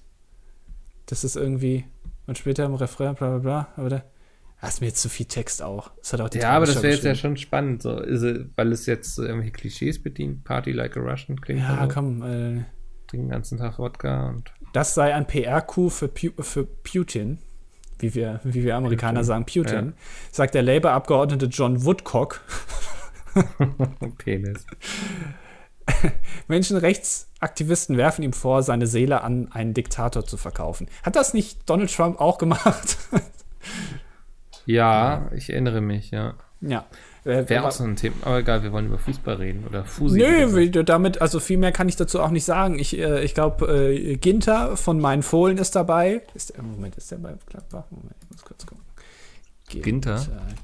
[1.08, 1.86] Das ist irgendwie.
[2.28, 3.68] Und später im Refrain, bla bla bla.
[3.76, 4.04] Aber da.
[4.64, 5.92] Hast mir jetzt zu viel Text auch.
[5.98, 8.24] Das hat auch die Ja, aber das Tagesschau wäre jetzt ja schon spannend, so, ist,
[8.56, 10.46] weil es jetzt so irgendwelche Klischees bedient.
[10.46, 12.22] Party like a Russian klingt Ja, also, komm.
[12.22, 12.64] Äh,
[13.08, 17.38] trinken den ganzen Tag Wodka und das sei ein PR-Coup für, Pu für Putin.
[18.00, 19.94] Wie wir, wie wir Amerikaner Putin, sagen, Putin.
[20.32, 22.42] Sagt der Labour-Abgeordnete John Woodcock.
[24.18, 24.66] Penis.
[26.48, 30.88] Menschenrechtsaktivisten werfen ihm vor, seine Seele an einen Diktator zu verkaufen.
[31.04, 32.98] Hat das nicht Donald Trump auch gemacht?
[34.66, 36.36] Ja, ich erinnere mich, ja.
[36.62, 36.86] ja.
[37.26, 38.16] Äh, Wäre auch so ein Thema.
[38.24, 39.66] Aber egal, wir wollen über Fußball reden.
[39.68, 40.20] Oder Fusi.
[40.20, 42.78] wie Nö, damit, also viel mehr kann ich dazu auch nicht sagen.
[42.80, 46.22] Ich, äh, ich glaube, äh, Ginter von meinen Fohlen ist dabei.
[46.34, 47.86] Ist der, Moment, ist der bei Gladbach?
[47.92, 48.84] Moment, ich muss kurz gucken.
[49.70, 50.16] Ginter?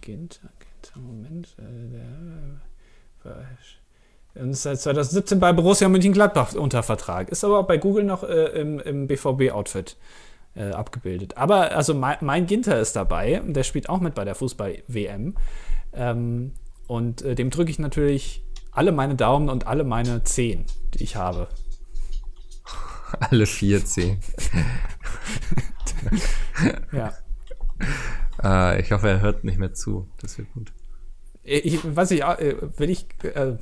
[0.01, 1.55] Ginter, Ginter, Moment.
[1.57, 7.29] Äh, der, äh, ist seit 2017 bei Borussia Mönchengladbach unter Vertrag.
[7.29, 9.97] Ist aber bei Google noch äh, im, im BVB-Outfit
[10.55, 11.37] äh, abgebildet.
[11.37, 13.41] Aber also mein, mein Ginter ist dabei.
[13.45, 15.35] Der spielt auch mit bei der Fußball-WM.
[15.93, 16.53] Ähm,
[16.87, 21.15] und äh, dem drücke ich natürlich alle meine Daumen und alle meine Zehen, die ich
[21.15, 21.47] habe.
[23.19, 24.19] Alle vier C.
[26.91, 27.13] Ja.
[28.37, 30.07] Ah, ich hoffe, er hört nicht mehr zu.
[30.21, 30.71] Das wird gut.
[31.43, 33.55] Ich, was ich, äh, will ich, äh,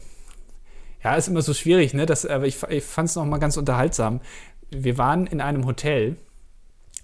[1.04, 2.06] ja, ist immer so schwierig, ne?
[2.06, 4.22] Das, aber ich, ich fand es noch mal ganz unterhaltsam.
[4.70, 6.18] Wir waren in einem Hotel.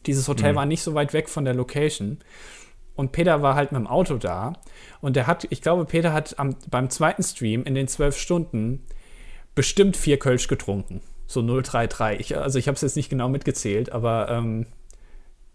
[0.05, 2.19] Dieses Hotel war nicht so weit weg von der Location.
[2.95, 4.53] Und Peter war halt mit dem Auto da.
[5.01, 8.83] Und der hat, ich glaube, Peter hat am, beim zweiten Stream in den zwölf Stunden
[9.55, 11.01] bestimmt vier Kölsch getrunken.
[11.25, 12.19] So 033.
[12.19, 14.67] Ich, also ich habe es jetzt nicht genau mitgezählt, aber ähm,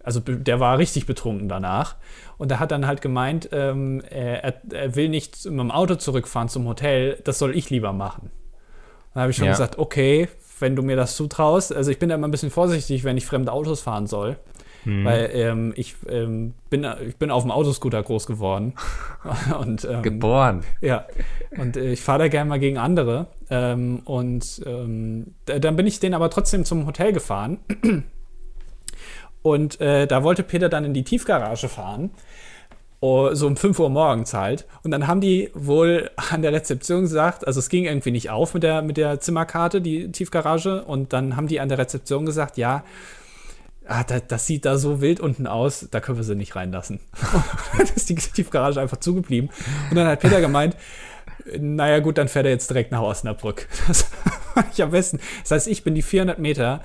[0.03, 1.97] also der war richtig betrunken danach.
[2.39, 5.95] Und er hat dann halt gemeint, ähm, er, er- er will nicht mit dem Auto
[5.97, 8.31] zurückfahren zum Hotel, das soll ich lieber machen.
[9.15, 9.53] Dann habe ich schon Ja.
[9.53, 10.29] gesagt, okay,
[10.61, 11.75] wenn du mir das zutraust.
[11.75, 14.37] Also ich bin da immer ein bisschen vorsichtig, wenn ich fremde Autos fahren soll.
[14.85, 18.73] Weil ähm, ich, ähm, bin, ich bin auf dem Autoscooter groß geworden.
[19.61, 20.63] Und, ähm, Geboren.
[20.81, 21.05] ja,
[21.59, 23.27] und äh, ich fahre da gerne mal gegen andere.
[23.51, 27.59] Ähm, und ähm, da- dann bin ich den aber trotzdem zum Hotel gefahren.
[29.43, 32.11] Und äh, da wollte Peter dann in die Tiefgarage fahren.
[33.01, 34.67] Oh, so um 5 Uhr morgens halt.
[34.83, 38.55] Und dann haben die wohl an der Rezeption gesagt, also es ging irgendwie nicht auf
[38.55, 40.85] mit der, mit der Zimmerkarte, die Tiefgarage.
[40.85, 42.83] Und dann haben die an der Rezeption gesagt, ja,
[43.87, 47.01] ah, das, das sieht da so wild unten aus, da können wir sie nicht reinlassen.
[47.79, 49.51] dann ist die Tiefgarage einfach zugeblieben.
[49.91, 50.77] Und dann hat Peter gemeint,
[51.57, 53.69] naja gut, dann fährt er jetzt direkt nach Osnabrück.
[53.89, 54.07] Das
[54.55, 55.21] fand ich am besten.
[55.43, 56.83] Das heißt, ich bin die 400 Meter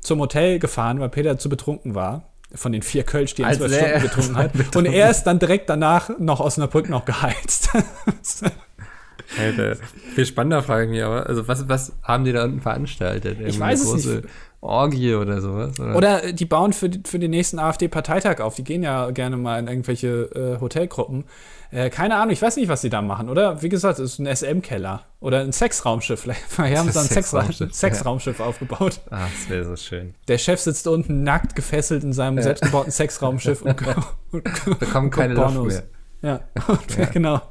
[0.00, 2.33] zum Hotel gefahren, weil Peter zu betrunken war.
[2.54, 4.52] Von den vier Kölsch, die er in zwölf Stunden getrunken hat.
[4.76, 7.70] Und er ist dann direkt danach noch Osnabrück noch geheizt.
[9.38, 9.76] Alter,
[10.14, 11.26] viel spannender frage ich mich aber.
[11.26, 13.38] Also, was, was haben die da unten veranstaltet?
[13.40, 14.22] Irgendwie weiß es nicht.
[14.64, 15.78] Orgie oder sowas.
[15.78, 18.54] Oder, Oder die bauen für, für den nächsten AfD-Parteitag auf.
[18.54, 21.24] Die gehen ja gerne mal in irgendwelche äh, Hotelgruppen.
[21.70, 23.62] Äh, keine Ahnung, ich weiß nicht, was sie da machen, oder?
[23.62, 26.20] Wie gesagt, es ist ein SM-Keller oder ein Sexraumschiff.
[26.48, 29.00] Vielleicht haben sie ein Sexra Sexraumschiff, Sexraumschiff aufgebaut.
[29.10, 30.14] ah, das wäre so schön.
[30.28, 33.76] Der Chef sitzt unten nackt gefesselt in seinem selbstgebauten Sexraumschiff und,
[34.32, 34.44] und
[34.78, 35.82] Bekommen guckt keine Luft mehr.
[36.22, 37.42] Ja, und, genau.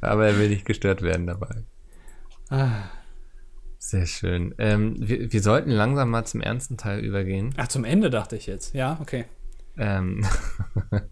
[0.00, 1.64] Aber er will nicht gestört werden dabei.
[2.50, 2.90] Ah.
[3.86, 4.54] Sehr schön.
[4.56, 7.52] Ähm, wir, wir sollten langsam mal zum ernsten Teil übergehen.
[7.58, 8.74] Ach, zum Ende dachte ich jetzt.
[8.74, 9.26] Ja, okay.
[9.76, 10.24] Ähm,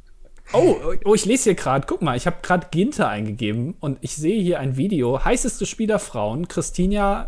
[0.55, 4.17] Oh, oh, ich lese hier gerade, guck mal, ich habe gerade Ginter eingegeben und ich
[4.17, 5.23] sehe hier ein Video.
[5.23, 7.27] Heißeste Spielerfrauen, Christina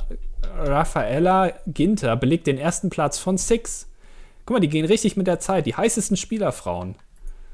[0.57, 3.91] Raffaella Ginter belegt den ersten Platz von Six.
[4.47, 5.67] Guck mal, die gehen richtig mit der Zeit.
[5.67, 6.97] Die heißesten Spielerfrauen.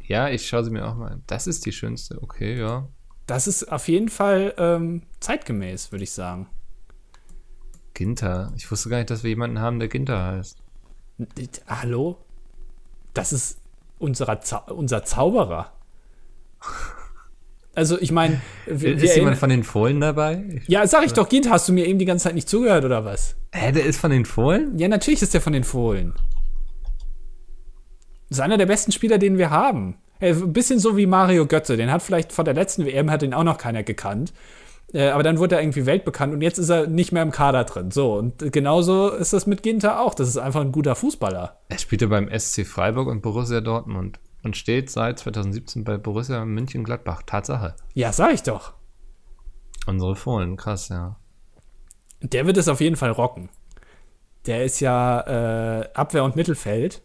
[0.07, 1.23] ja, ich schaue sie mir auch mal an.
[1.27, 2.21] Das ist die schönste.
[2.23, 2.89] Okay, ja.
[3.27, 6.49] Das ist auf jeden Fall ähm, zeitgemäß, würde ich sagen.
[8.01, 8.51] Ginter.
[8.57, 10.57] Ich wusste gar nicht, dass wir jemanden haben, der Ginter heißt.
[11.67, 12.17] Hallo?
[13.13, 13.59] Das ist
[13.99, 15.71] unserer Zau unser Zauberer.
[17.75, 20.43] Also, ich meine, ist jemand von den Fohlen dabei?
[20.63, 22.87] Ich, ja, sag ich doch, Ginter, hast du mir eben die ganze Zeit nicht zugehört
[22.87, 23.37] oder was?
[23.53, 24.79] hä, der ist von den Fohlen?
[24.79, 26.15] Ja, natürlich ist der von den Fohlen.
[28.31, 29.99] Das ist einer der besten Spieler, den wir haben.
[30.21, 31.77] Äh, Ein bisschen so wie Mario Götze.
[31.77, 34.33] Den hat vielleicht vor der letzten WM hat ihn auch noch keiner gekannt.
[34.93, 37.65] Äh, aber dann wurde er irgendwie weltbekannt und jetzt ist er nicht mehr im Kader
[37.65, 37.91] drin.
[37.91, 40.15] So, und genauso ist das mit Ginter auch.
[40.15, 41.61] Das ist einfach ein guter Fußballer.
[41.69, 47.23] Er spielte beim SC Freiburg und Borussia Dortmund und steht seit 2017 bei Borussia München-Gladbach.
[47.25, 47.75] Tatsache.
[47.95, 48.73] Ja, sag ich doch.
[49.87, 51.17] Unsere Fohlen, krass, ja.
[52.23, 53.49] Der wird es auf jeden Fall rocken.
[54.47, 57.03] Der ist ja äh, Abwehr und Mittelfeld.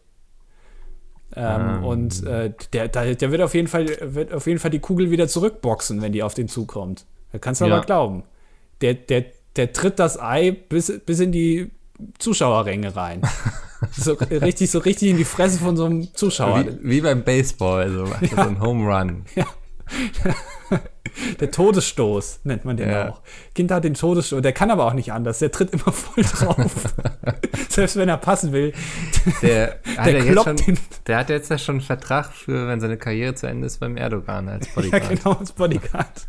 [1.36, 4.80] Ähm, Und äh, der, der, der wird, auf jeden Fall, wird auf jeden Fall die
[4.80, 7.06] Kugel wieder zurückboxen, wenn die auf den zukommt.
[7.32, 7.76] Da kannst du Ja.
[7.78, 8.24] aber glauben.
[8.82, 11.72] Der, der, der tritt das Ei bis, bis in die
[12.20, 13.22] Zuschauerränge rein.
[13.98, 16.66] so, richtig, so richtig in die Fresse von so einem Zuschauer.
[16.66, 19.26] Wie, wie beim Baseball, so, so ein Home Run.
[21.39, 23.10] Der Todesstoß nennt man den Ja.
[23.10, 23.22] auch.
[23.54, 25.39] Kind hat den Todesstoß, der kann aber auch nicht anders.
[25.39, 26.72] Der tritt immer voll drauf.
[27.70, 28.74] Selbst wenn er passen will.
[29.41, 30.78] Der, hat Der ja jetzt kloppt schon,
[31.08, 33.96] der hat jetzt ja schon einen Vertrag für, wenn seine Karriere zu Ende ist, beim
[33.96, 35.10] Erdogan als Ja, Bodyguard.
[35.10, 36.28] genau, als Bodyguard.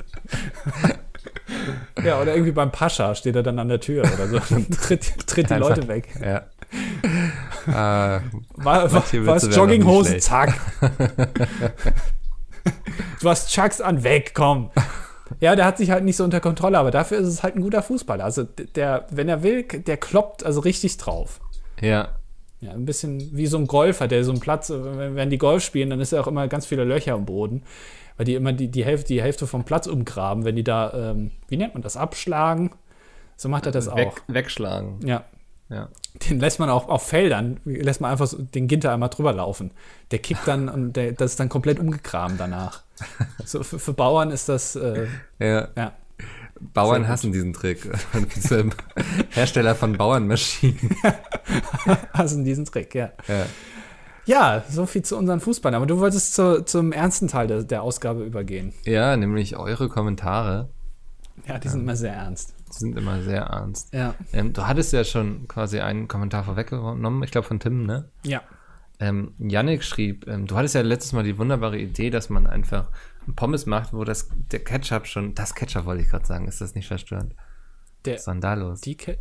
[2.05, 4.55] ja, oder irgendwie beim Pascha steht er dann an der Tür oder so.
[4.55, 6.09] und tritt, tritt die Einfach- Leute weg.
[6.25, 6.43] Ja.
[7.67, 8.21] Ah,
[8.55, 10.55] War, war, wären noch Jogginghosen, zack.
[13.21, 14.71] Du hast Chucks an, weg, komm.
[15.41, 17.63] Ja, der hat sich halt nicht so unter Kontrolle, aber dafür ist es halt ein
[17.63, 18.25] guter Fußballer.
[18.25, 21.41] Also der, wenn er will, der kloppt also richtig drauf.
[21.81, 22.09] ja.
[22.63, 25.91] Ja, ein bisschen wie so ein Golfer, der so einen Platz, wenn, die Golf spielen,
[25.91, 27.63] dann ist ja auch immer ganz viele Löcher am Boden,
[28.17, 31.33] weil die immer die, die, Hälfte, die Hälfte vom Platz umgraben, wenn die da, ähm,
[31.49, 32.71] wie nennt man das, abschlagen.
[33.37, 34.17] So macht er das Weg, auch.
[34.29, 35.01] wegschlagen.
[35.07, 35.25] Ja,
[35.69, 35.91] Ja.
[36.31, 39.71] den lässt man auch auf Feldern, lässt man einfach so den Ginter einmal drüber laufen.
[40.11, 42.85] Der kickt dann und der, das ist dann komplett umgegraben danach.
[43.45, 45.07] So für, für Bauern ist das, äh,
[45.39, 45.69] ja.
[45.77, 45.93] ja.
[46.59, 47.89] Bauern hassen diesen Trick.
[49.31, 50.97] Hersteller von Bauernmaschinen.
[52.33, 53.13] In diesen Trick, ja.
[53.29, 53.47] Ja.
[54.25, 55.77] Ja, so viel zu unseren Fußballern.
[55.77, 58.73] Aber du wolltest zu, zum ernsten Teil der, der Ausgabe übergehen.
[58.85, 60.69] ja, nämlich eure Kommentare.
[61.47, 62.55] Ja, die sind immer sehr ernst.
[62.69, 63.95] Die sind immer sehr ernst.
[63.95, 64.15] Ja.
[64.33, 68.09] Ähm, du hattest ja schon quasi einen Kommentar vorweggenommen, ich glaube von Tim, ne?
[68.25, 68.43] Ja.
[68.99, 72.91] Ähm, Yannick schrieb, ähm, du hattest ja letztes Mal die wunderbare Idee, dass man einfach
[73.35, 76.75] Pommes macht, wo das, der Ketchup schon, das Ketchup wollte ich gerade sagen, ist das
[76.75, 77.35] nicht verstörend?
[78.05, 78.81] Der, Was ist denn da los?
[78.81, 79.19] die Ke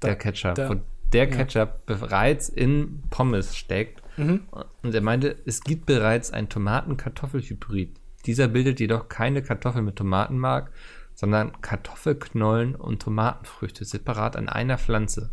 [0.00, 0.76] der da- Ketchup, da- wo
[1.12, 4.00] der Ketchup bereits in Pommes steckt.
[4.16, 4.40] Mhm.
[4.82, 7.98] Und er meinte, es gibt bereits ein Tomaten-Kartoffel-Hybrid.
[8.26, 10.70] Dieser bildet jedoch keine Kartoffel mit Tomatenmark,
[11.14, 15.30] sondern Kartoffelknollen und Tomatenfrüchte separat an einer Pflanze.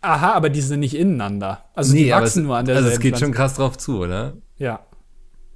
[0.00, 1.64] Aha, aber die sind nicht ineinander.
[1.74, 3.98] Also die aber wachsen es, nur an der Also es geht schon krass drauf zu,
[4.00, 4.34] oder?
[4.56, 4.80] Ja.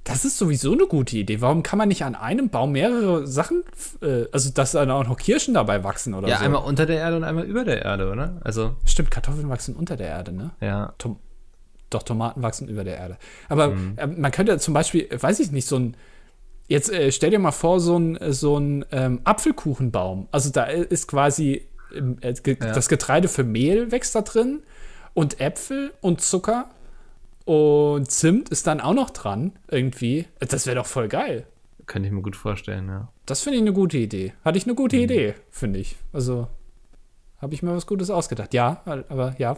[0.05, 1.39] Das ist sowieso eine gute Idee.
[1.39, 3.63] Warum kann man nicht an einem Baum mehrere Sachen,
[4.01, 6.43] äh, also dass dann auch noch Kirschen dabei wachsen oder Ja, so?
[6.43, 8.41] einmal unter der Erde und einmal über der Erde, oder?
[8.43, 10.51] Also, Stimmt, Kartoffeln wachsen unter der Erde, ne?
[10.59, 10.93] ja.
[10.97, 11.17] Tom
[11.89, 13.17] Doch, Tomaten wachsen über der Erde.
[13.47, 13.93] Aber Mhm.
[13.97, 15.95] äh, man könnte zum Beispiel, äh, weiß ich nicht, so ein,
[16.67, 20.27] jetzt äh, stell dir mal vor, so ein, äh, so ein ähm, Apfelkuchenbaum.
[20.31, 24.63] Also da ist quasi äh, das Getreide für Mehl wächst da drin
[25.13, 26.69] und Äpfel und Zucker
[27.45, 30.27] und Zimt ist dann auch noch dran irgendwie.
[30.39, 31.45] Das wäre doch voll geil.
[31.85, 33.09] Könnte ich mir gut vorstellen, ja.
[33.25, 34.33] Das finde ich eine gute Idee.
[34.45, 35.01] Hatte ich eine gute Mhm.
[35.03, 35.97] Idee, finde ich.
[36.13, 36.47] Also
[37.37, 38.53] habe ich mir was Gutes ausgedacht.
[38.53, 39.57] Ja, aber ja.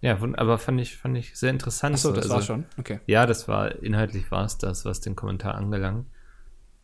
[0.00, 1.94] Ja, aber fand ich, fand ich sehr interessant.
[1.94, 2.14] Achso, so.
[2.14, 2.64] das also, war schon.
[2.78, 3.00] Okay.
[3.06, 6.06] Ja, das war, inhaltlich war es das, was den Kommentar angelangt.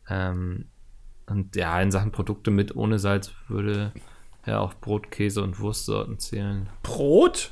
[0.08, 0.66] Ähm,
[1.26, 3.92] und ja, in Sachen Produkte mit ohne Salz würde
[4.48, 6.68] ja auch Brot, Käse und Wurstsorten zählen.
[6.82, 7.50] Brot?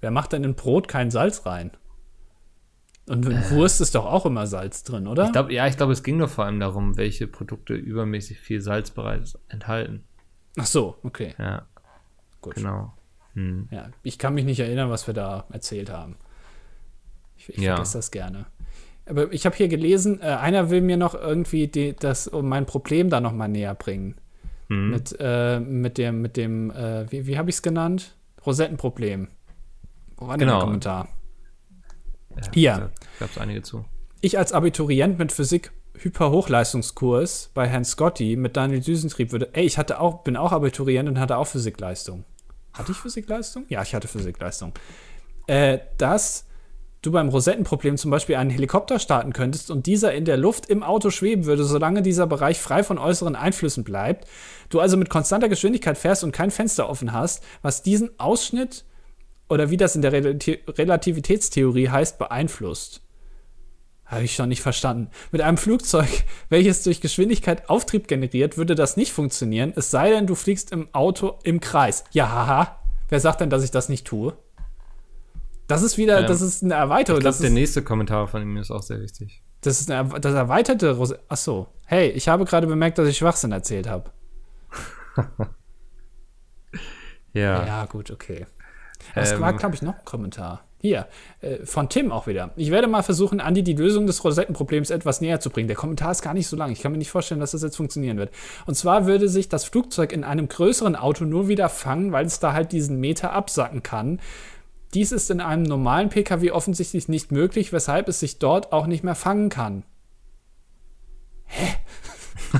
[0.00, 1.70] Wer macht denn in Brot kein Salz rein?
[3.08, 5.26] Und in Wurst ist doch auch immer Salz drin, oder?
[5.26, 8.60] Ich glaube, ja, ich glaube, es ging nur vor allem darum, welche Produkte übermäßig viel
[8.60, 10.04] Salz bereits enthalten.
[10.56, 11.34] Ach so, okay.
[11.38, 11.66] Ja,
[12.40, 12.54] Gut.
[12.54, 12.92] genau.
[13.34, 13.68] Hm.
[13.70, 16.16] Ja, ich kann mich nicht erinnern, was wir da erzählt haben.
[17.36, 17.74] Ich, ich Ja.
[17.74, 18.46] vergesse das gerne.
[19.06, 22.66] Aber ich habe hier gelesen, äh, einer will mir noch irgendwie die, das um mein
[22.66, 24.16] Problem da noch mal näher bringen.
[24.72, 24.90] Hm.
[24.90, 28.14] Mit, äh, mit dem, mit dem, äh, wie, wie habe ich es genannt?
[28.46, 29.28] Rosettenproblem.
[30.16, 30.54] Wo war Genau.
[30.58, 31.08] der Kommentar?
[32.36, 32.72] Ja, Hier.
[32.72, 33.84] Da gab es einige zu.
[34.20, 39.50] Ich als Abiturient mit Physik Hyperhochleistungskurs bei Herrn Scotti mit Daniel Düsentrieb würde.
[39.52, 42.24] Ey, ich hatte auch, bin auch Abiturient und hatte auch Physikleistung.
[42.72, 43.64] Hatte ich Physikleistung?
[43.68, 44.72] Ja, ich hatte Physikleistung.
[45.46, 46.46] Äh, dass
[47.02, 50.82] du beim Rosettenproblem zum Beispiel einen Helikopter starten könntest und dieser in der Luft im
[50.82, 54.28] Auto schweben würde, solange dieser Bereich frei von äußeren Einflüssen bleibt.
[54.70, 58.84] Du also mit konstanter Geschwindigkeit fährst und kein Fenster offen hast, was diesen Ausschnitt
[59.48, 63.02] oder wie das in der Relati Relativitätstheorie heißt, beeinflusst.
[64.06, 65.10] Habe ich schon nicht verstanden.
[65.32, 66.08] Mit einem Flugzeug,
[66.48, 70.88] welches durch Geschwindigkeit Auftrieb generiert, würde das nicht funktionieren, es sei denn, du fliegst im
[70.92, 72.04] Auto im Kreis.
[72.12, 72.78] Ja, haha.
[73.08, 74.34] Wer sagt denn, dass ich das nicht tue?
[75.72, 77.18] Das ist wieder, Ähm, das ist eine Erweiterung.
[77.18, 79.42] Ich glaube, der nächste Kommentar von ihm ist auch sehr wichtig.
[79.62, 81.18] das ist eine, das erweiterte Rose.
[81.28, 81.66] Ach so.
[81.86, 84.10] Hey, ich habe gerade bemerkt, dass ich Schwachsinn erzählt habe.
[87.34, 87.66] Ja.
[87.66, 88.46] Ja, gut, okay.
[89.14, 90.64] Es Ähm, war, glaube ich, noch ein Kommentar.
[90.82, 91.06] Hier,
[91.40, 92.50] äh, von Tim auch wieder.
[92.56, 95.68] Ich werde mal versuchen, Andi die Lösung des Rosettenproblems etwas näher zu bringen.
[95.68, 96.72] Der Kommentar ist gar nicht so lang.
[96.72, 98.32] Ich kann mir nicht vorstellen, dass das jetzt funktionieren wird.
[98.66, 102.40] Und zwar würde sich das Flugzeug in einem größeren Auto nur wieder fangen, weil es
[102.40, 104.20] da halt diesen Meter absacken kann.
[104.94, 109.04] Dies ist in einem normalen Pkw offensichtlich nicht möglich, weshalb es sich dort auch nicht
[109.04, 109.84] mehr fangen kann.
[111.46, 111.74] Hä?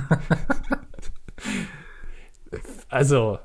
[2.88, 3.38] also,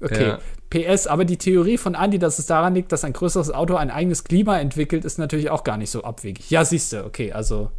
[0.00, 0.28] okay.
[0.28, 0.38] Ja.
[0.70, 3.90] PS, aber die Theorie von Andy, dass es daran liegt, dass ein größeres Auto ein
[3.90, 6.50] eigenes Klima entwickelt, ist natürlich auch gar nicht so abwegig.
[6.50, 7.70] Ja, siehst du, okay, also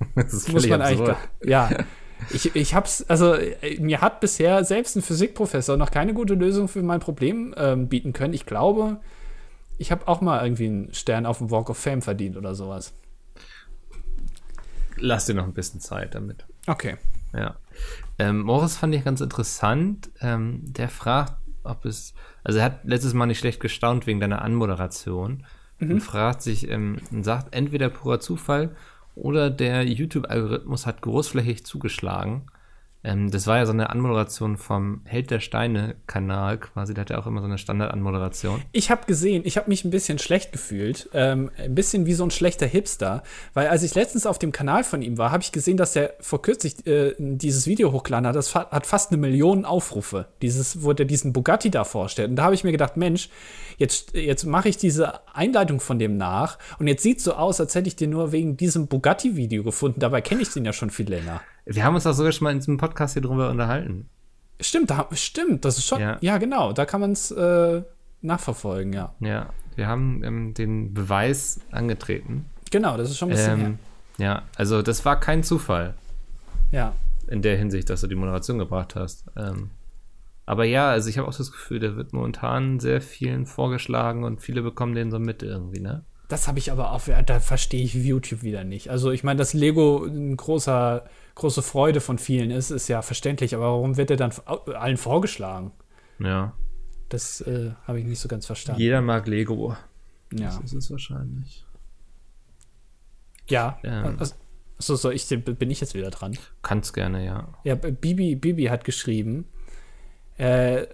[0.14, 1.06] Das ist muss man eigentlich.
[1.06, 1.70] Gar, ja.
[2.30, 6.66] Ich, ich hab's, also äh, mir hat bisher selbst ein Physikprofessor noch keine gute Lösung
[6.68, 8.32] für mein Problem ähm, bieten können.
[8.32, 8.98] Ich glaube,
[9.78, 12.94] ich habe auch mal irgendwie einen Stern auf dem Walk of Fame verdient oder sowas.
[14.98, 16.44] Lass dir noch ein bisschen Zeit damit.
[16.66, 16.96] Okay.
[17.34, 17.56] Ja.
[18.18, 20.10] Ähm, Morris fand ich ganz interessant.
[20.20, 22.14] Ähm, der fragt, ob es.
[22.44, 25.44] Also, er hat letztes Mal nicht schlecht gestaunt wegen deiner Anmoderation
[25.80, 28.74] und fragt sich, ähm, und sagt, entweder purer Zufall
[29.14, 32.46] oder der YouTube-Algorithmus hat großflächig zugeschlagen.
[33.06, 36.92] Ähm, das war ja so eine Anmoderation vom Held der Steine-Kanal quasi.
[36.92, 38.62] Der hat ja auch immer so eine Standard-Anmoderation.
[38.72, 42.24] Ich habe gesehen, ich habe mich ein bisschen schlecht gefühlt, ähm, ein bisschen wie so
[42.24, 43.22] ein schlechter Hipster,
[43.54, 46.14] weil als ich letztens auf dem Kanal von ihm war, habe ich gesehen, dass er
[46.18, 48.34] vor kürzlich äh, dieses Video hochgeladen hat.
[48.34, 52.30] Das fa- hat fast eine Million Aufrufe, dieses, wo der diesen Bugatti da vorstellt.
[52.30, 53.28] Und da habe ich mir gedacht, Mensch,
[53.78, 57.74] jetzt, jetzt mache ich diese Einleitung von dem nach und jetzt sieht so aus, als
[57.76, 60.00] hätte ich den nur wegen diesem Bugatti-Video gefunden.
[60.00, 61.40] Dabei kenne ich den ja schon viel länger.
[61.66, 64.08] Wir haben uns doch sogar schon mal in diesem Podcast hier drüber unterhalten.
[64.60, 66.38] Stimmt, da, stimmt, das ist schon, ja, Ja.
[66.38, 67.82] genau, da kann man es äh,
[68.22, 69.14] nachverfolgen, ja.
[69.20, 72.46] Ja, wir haben ähm, den Beweis angetreten.
[72.70, 73.60] Genau, das ist schon ein bisschen.
[73.60, 73.78] Ähm,
[74.18, 75.94] ja, also das war kein Zufall
[76.72, 76.94] Ja.
[77.28, 79.26] in der Hinsicht, dass du die Moderation gebracht hast.
[79.36, 79.70] Ähm,
[80.46, 84.40] aber ja, also ich habe auch das Gefühl, der wird momentan sehr vielen vorgeschlagen und
[84.40, 86.04] viele bekommen den so mit irgendwie, ne?
[86.28, 88.88] Das habe ich aber auch, da verstehe ich YouTube wieder nicht.
[88.90, 91.04] Also ich meine, dass Lego ein großer,
[91.36, 94.32] große Freude von vielen ist, ist ja verständlich, aber warum wird er dann
[94.74, 95.70] allen vorgeschlagen?
[96.18, 96.54] Ja.
[97.08, 98.80] Das äh, habe ich nicht so ganz verstanden.
[98.80, 99.76] Jeder mag Lego.
[100.32, 100.46] ja.
[100.46, 101.64] Das ist es wahrscheinlich.
[103.48, 103.78] Ja.
[103.84, 104.16] Ähm.
[104.18, 104.34] Also,
[104.78, 106.36] so, so, ich bin ich jetzt wieder dran.
[106.62, 107.48] Kannst gerne, ja.
[107.64, 109.46] Ja, Bibi, Bibi hat geschrieben,
[110.36, 110.86] äh,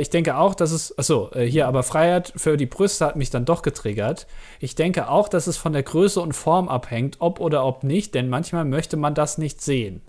[0.00, 3.30] ich denke auch, dass es, achso, äh, hier, aber Freiheit für die Brüste hat mich
[3.30, 4.26] dann doch getriggert.
[4.60, 8.14] Ich denke auch, dass es von der Größe und Form abhängt, ob oder ob nicht,
[8.14, 10.02] denn manchmal möchte man das nicht sehen.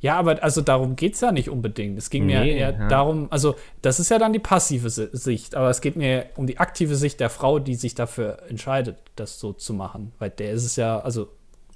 [0.00, 1.96] Ja, aber also darum geht es ja nicht unbedingt.
[1.98, 2.88] Es ging mir Nee, eher ja.
[2.88, 6.46] darum, also das ist ja dann die passive Si- Sicht, aber es geht mir um
[6.46, 10.12] die aktive Sicht der Frau, die sich dafür entscheidet, das so zu machen.
[10.18, 11.28] Weil der ist es ja, also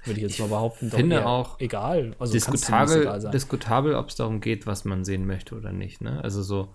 [0.05, 2.15] würde ich jetzt mal behaupten, doch finde auch egal.
[2.19, 6.01] Also diskutabel, diskutabel ob es darum geht, was man sehen möchte oder nicht.
[6.01, 6.23] Ne?
[6.23, 6.73] Also so,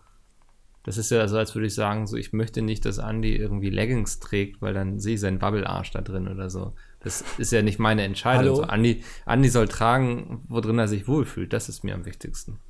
[0.84, 3.70] das ist ja so, als würde ich sagen, so ich möchte nicht, dass Andy irgendwie
[3.70, 6.74] Leggings trägt, weil dann sehe ich seinen Bubble-Arsch da drin oder so.
[7.00, 8.56] Das ist ja nicht meine Entscheidung.
[8.56, 8.66] Hallo?
[8.66, 11.52] So, Andy, Andy soll tragen, worin er sich wohlfühlt.
[11.52, 12.60] Das ist mir am wichtigsten.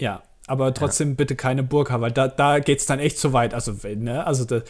[0.00, 3.54] Ja, aber trotzdem bitte keine Burka, weil da, da geht es dann echt zu weit.
[3.54, 4.26] Also, wenn, ne?
[4.26, 4.62] Also da,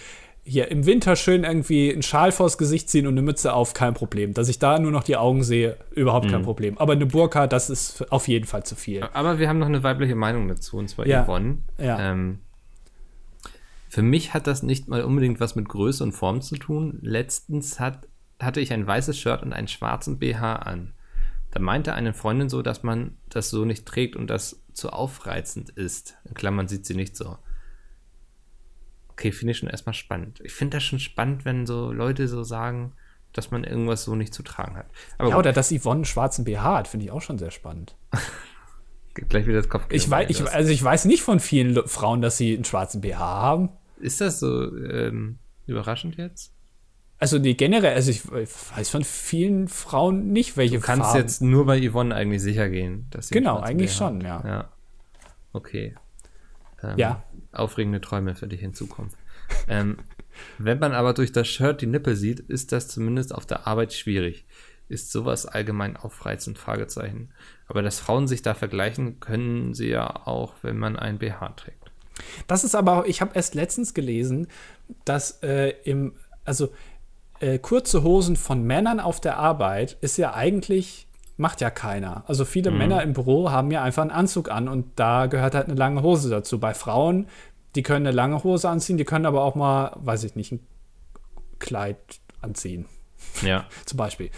[0.45, 3.95] hier im Winter schön irgendwie einen Schal vors Gesicht ziehen und eine Mütze auf, kein
[3.95, 4.34] Problem.
[4.34, 6.30] Dass ich da nur noch die Augen sehe, überhaupt Mhm.
[6.30, 6.78] kein Problem.
[6.78, 9.05] Aber eine Burka, das ist auf jeden Fall zu viel.
[9.12, 11.24] Aber wir haben noch eine weibliche Meinung dazu, und zwar Ja.
[11.24, 11.59] Yvonne.
[11.78, 11.99] Ja.
[12.12, 12.40] Ähm,
[13.88, 16.99] Für mich hat das nicht mal unbedingt was mit Größe und Form zu tun.
[17.03, 18.09] Letztens hat,
[18.40, 20.95] hatte ich ein weißes Shirt und einen schwarzen BH an.
[21.51, 25.68] Da meinte eine Freundin so, dass man das so nicht trägt und das zu aufreizend
[25.68, 26.16] ist.
[26.24, 27.36] In Klammern sieht sie nicht so.
[29.22, 30.40] Okay, finde ich schon erstmal spannend.
[30.42, 32.92] Ich finde das schon spannend, wenn so Leute so sagen,
[33.32, 34.86] dass man irgendwas so nicht zu tragen hat.
[35.16, 35.40] Aber ja, gut.
[35.44, 37.96] oder dass Yvonne einen schwarzen BH hat, finde ich auch schon sehr spannend.
[39.14, 39.84] Gleich wieder das Kopf.
[39.90, 43.18] Ich weiß, ich, also ich weiß nicht von vielen Frauen, dass sie einen schwarzen BH
[43.18, 43.68] haben.
[44.00, 46.52] Ist das so ähm, überraschend jetzt?
[47.18, 51.18] Also nee, generell, also ich weiß von vielen Frauen nicht, welche Du kannst Farben.
[51.20, 53.06] jetzt nur bei Yvonne eigentlich sicher gehen.
[53.10, 54.44] Dass sie Genau, eigentlich BH schon, hat.
[54.44, 54.50] ja.
[54.50, 54.68] Ja.
[55.52, 55.94] Okay.
[56.82, 57.22] Ähm, Ja.
[57.53, 59.16] Aufregende Träume für dich in Zukunft.
[59.68, 59.98] ähm,
[60.59, 63.92] wenn man aber durch das Shirt die Nippel sieht, ist das zumindest auf der Arbeit
[63.92, 64.46] schwierig.
[64.88, 66.59] Ist sowas allgemein aufreizend?
[66.59, 67.30] Fragezeichen.
[67.66, 71.90] Aber dass Frauen sich da vergleichen, können sie ja auch, wenn man ein BH trägt.
[72.46, 74.48] Das ist aber, ich habe erst letztens gelesen,
[75.05, 76.72] dass äh, im, also
[77.40, 81.07] äh, kurze Hosen von Männern auf der Arbeit ist ja eigentlich,
[81.43, 82.24] macht ja keiner.
[82.26, 85.66] Also viele Männer im Büro haben ja einfach einen Anzug an und da gehört halt
[85.66, 86.59] eine lange Hose dazu.
[86.59, 87.26] Bei Frauen,
[87.74, 90.66] die können eine lange Hose anziehen, die können aber auch mal, weiß ich nicht, ein
[91.59, 91.99] Kleid
[92.40, 92.86] anziehen
[93.43, 93.66] Ja.
[93.84, 94.30] zum Beispiel.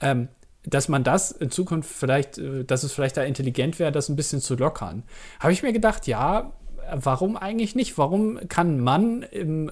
[0.00, 0.28] Ähm,
[0.64, 4.16] dass man das in Zukunft vielleicht, äh, dass es vielleicht da intelligent wäre, das ein
[4.16, 5.04] bisschen zu lockern.
[5.38, 6.52] Habe ich mir gedacht, ja,
[6.92, 7.96] warum eigentlich nicht?
[7.96, 9.70] Warum kann Mann im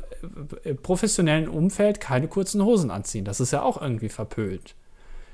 [0.63, 3.25] äh, professionellen Umfeld keine kurzen Hosen anziehen?
[3.25, 4.77] Das ist ja auch irgendwie verpönt.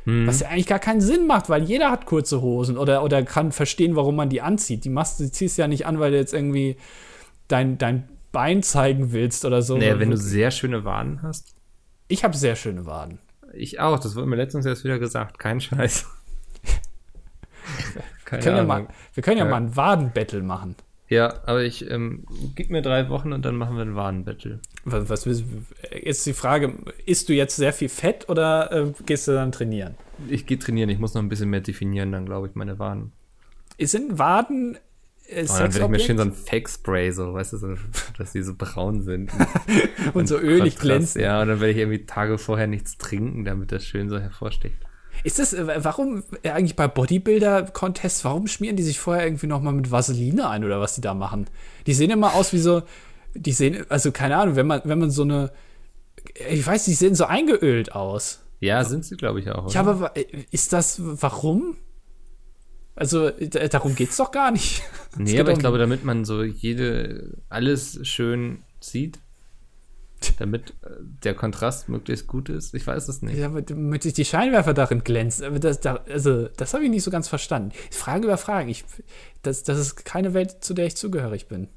[0.06, 3.52] Was ja eigentlich gar keinen Sinn macht, weil jeder hat kurze Hosen oder, oder kann
[3.52, 4.84] verstehen, warum man die anzieht.
[4.84, 6.76] Die machst du ziehst ja nicht an, weil du jetzt irgendwie
[7.48, 9.78] dein, dein Bein zeigen willst oder so.
[9.78, 11.54] Naja, wenn du sehr schöne Waden hast.
[12.08, 13.18] ich habe sehr schöne Waden.
[13.54, 15.38] Ich auch, das wurde mir letztens erst wieder gesagt.
[15.38, 16.06] Kein Scheiß.
[18.24, 19.50] Keine Wir können ja mal, wir können ja, Ja.
[19.50, 20.74] mal ein Wadenbattle machen.
[21.08, 22.24] Ja, aber ich, ähm,
[22.54, 24.60] gib mir drei Wochen und dann machen wir ein Wadenbattle.
[24.84, 26.74] Was, ist die Frage,
[27.06, 29.94] isst du jetzt sehr viel Fett oder äh, gehst du dann trainieren?
[30.28, 33.12] Ich gehe trainieren, ich muss noch ein bisschen mehr definieren, dann glaube ich, meine Waden.
[33.80, 34.76] Sind Waden
[35.26, 37.74] äh, Und Oh, dann will ich mir schön so ein Fake-Spray, so, weißt du, so,
[38.18, 39.30] dass die so braun sind.
[40.14, 41.20] und so ölig glänzen?
[41.20, 44.76] Ja, und dann werde ich irgendwie Tage vorher nichts trinken, damit das schön so hervorsticht.
[45.22, 49.62] Ist das, äh, warum äh, eigentlich bei Bodybuilder-Contests, warum schmieren die sich vorher irgendwie noch
[49.62, 51.46] mal mit Vaseline ein oder was die da machen?
[51.86, 52.82] Die sehen immer aus wie so,
[53.34, 55.50] die sehen, also keine Ahnung, wenn man, wenn man so eine,
[56.50, 58.40] ich weiß, die sehen so eingeölt aus.
[58.60, 59.72] Ja, sind sie, glaube ich, auch.
[59.74, 59.90] Ja, oder?
[59.90, 60.12] aber wa-
[60.50, 61.76] ist das, warum?
[62.96, 64.82] Also, d- darum geht's doch gar nicht.
[65.12, 69.18] Es nee, geht aber ich um- glaube, damit man so jede, alles schön sieht,
[70.38, 70.90] damit äh,
[71.24, 72.74] der Kontrast möglichst gut ist.
[72.74, 73.36] Ich weiß es nicht.
[73.36, 75.44] Ja, aber damit sich die Scheinwerfer darin glänzen.
[75.44, 77.72] Aber das, da, also, das habe ich nicht so ganz verstanden.
[77.90, 78.68] Frage über Fragen.
[78.70, 78.84] Ich,
[79.42, 81.68] das, das ist keine Welt, zu der ich zugehörig bin.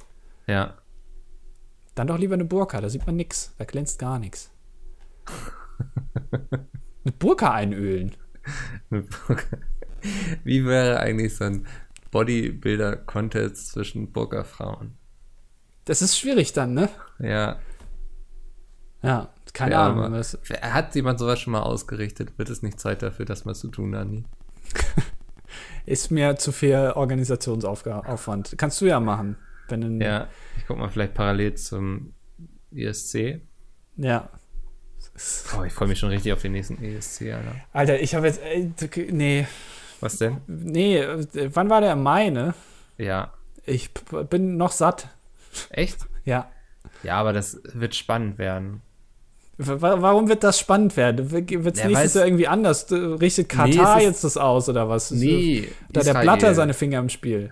[0.47, 0.75] Ja.
[1.97, 3.55] Dann doch lieber eine Burka, da sieht man nichts.
[3.57, 4.51] Da glänzt gar nichts.
[7.03, 8.15] Eine Burka einölen.
[10.43, 11.65] Wie wäre eigentlich so ein
[12.11, 14.95] Bodybuilder-Contest zwischen Burka-Frauen?
[15.85, 16.87] Das ist schwierig dann, ne?
[17.17, 17.57] Ja.
[19.01, 20.13] Ja, keine ja, Ahnung.
[20.13, 22.37] Das, hat jemand sowas schon mal ausgerichtet?
[22.37, 24.23] Wird es nicht Zeit dafür, das mal zu tun, Dani?
[25.87, 28.53] ist mir zu viel Organisationsaufwand.
[28.55, 29.37] Kannst du ja machen.
[29.70, 32.13] Wenn Ja, ich guck mal vielleicht parallel zum
[32.76, 33.41] ESC.
[33.97, 34.30] ja.
[35.57, 37.55] Oh, ich freue mich schon richtig auf den nächsten ESC, Alter.
[37.74, 38.39] Alter, ich habe jetzt.
[39.11, 39.47] Nee.
[39.99, 40.38] Was denn?
[40.47, 42.53] Nee, äh, wann war der im Mai, ne?
[42.97, 43.34] Ja.
[43.65, 43.91] Ich
[44.30, 45.09] bin noch satt.
[45.72, 45.97] Echt?
[46.24, 46.51] Ja.
[47.03, 48.82] Ja, aber das wird spannend werden.
[49.57, 51.32] Wa- Warum wird das spannend werden?
[51.32, 52.91] Wird es Ja, nächstes Jahr irgendwie anders?
[52.91, 55.09] Richtet Nee, Katar ist- jetzt das aus oder was?
[55.09, 56.22] Nee, Da hat der Israel.
[56.24, 57.49] Blatter seine Finger im Spiel.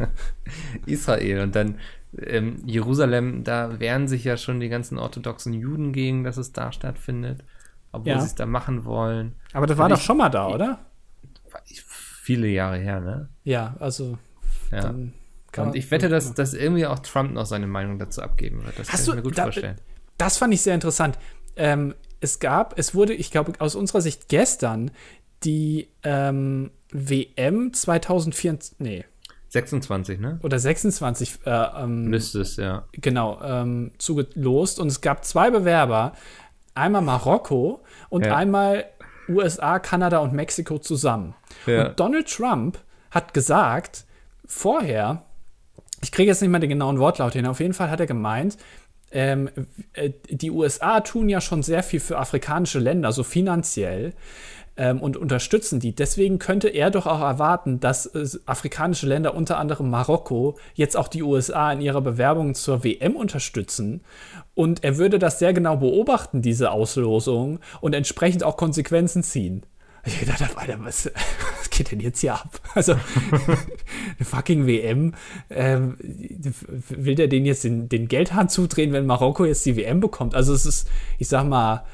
[0.86, 1.78] Israel und dann
[2.18, 6.72] ähm, Jerusalem, da wehren sich ja schon die ganzen orthodoxen Juden gegen, dass es da
[6.72, 7.44] stattfindet,
[7.92, 8.20] obwohl Ja.
[8.20, 9.36] sie es da machen wollen.
[9.52, 10.86] Aber das war Und doch ich- schon mal da, oder?
[12.22, 13.28] Viele Jahre her, ne?
[13.44, 14.18] Ja, also.
[14.70, 14.94] Ja.
[15.56, 18.78] Und ich wette, dass, dass irgendwie auch Trump noch seine Meinung dazu abgeben wird.
[18.78, 19.76] Das Hast kann du ich mir gut da- vorstellen.
[20.16, 21.18] Das fand ich sehr interessant.
[21.56, 24.90] Ähm, es gab, es wurde, ich glaube, aus unserer Sicht gestern
[25.42, 29.04] die ähm, WM 2024, nee,
[29.50, 30.38] 26, ne?
[30.42, 32.84] oder 26, äh, ähm, Müsste es, ja.
[32.92, 34.78] genau, ähm, zugelost.
[34.80, 36.12] Und es gab zwei Bewerber,
[36.74, 38.36] einmal Marokko und Ja.
[38.36, 38.84] einmal
[39.28, 41.34] USA, Kanada und Mexiko zusammen.
[41.66, 41.88] Ja.
[41.88, 42.78] Und Donald Trump
[43.10, 44.04] hat gesagt,
[44.46, 45.24] vorher,
[46.02, 48.56] ich kriege jetzt nicht mal den genauen Wortlaut hin, auf jeden Fall hat er gemeint,
[49.12, 49.50] ähm,
[49.94, 54.14] äh, die USA tun ja schon sehr viel für afrikanische Länder, so finanziell.
[54.80, 55.94] Ähm, und unterstützen die.
[55.94, 61.08] Deswegen könnte er doch auch erwarten, dass äh, afrikanische Länder, unter anderem Marokko, jetzt auch
[61.08, 64.00] die USA in ihrer Bewerbung zur WM unterstützen.
[64.54, 69.66] Und er würde das sehr genau beobachten, diese Auslosung, und entsprechend auch Konsequenzen ziehen.
[70.06, 71.10] Ich gedacht habe, Alter, was,
[71.58, 72.48] was geht denn jetzt hier ab?
[72.74, 75.12] Also, eine fucking WM.
[75.50, 75.96] Ähm,
[76.88, 80.34] will der den jetzt den, den Geldhahn zudrehen, wenn Marokko jetzt die WM bekommt?
[80.34, 81.84] Also, es ist, ich sag mal,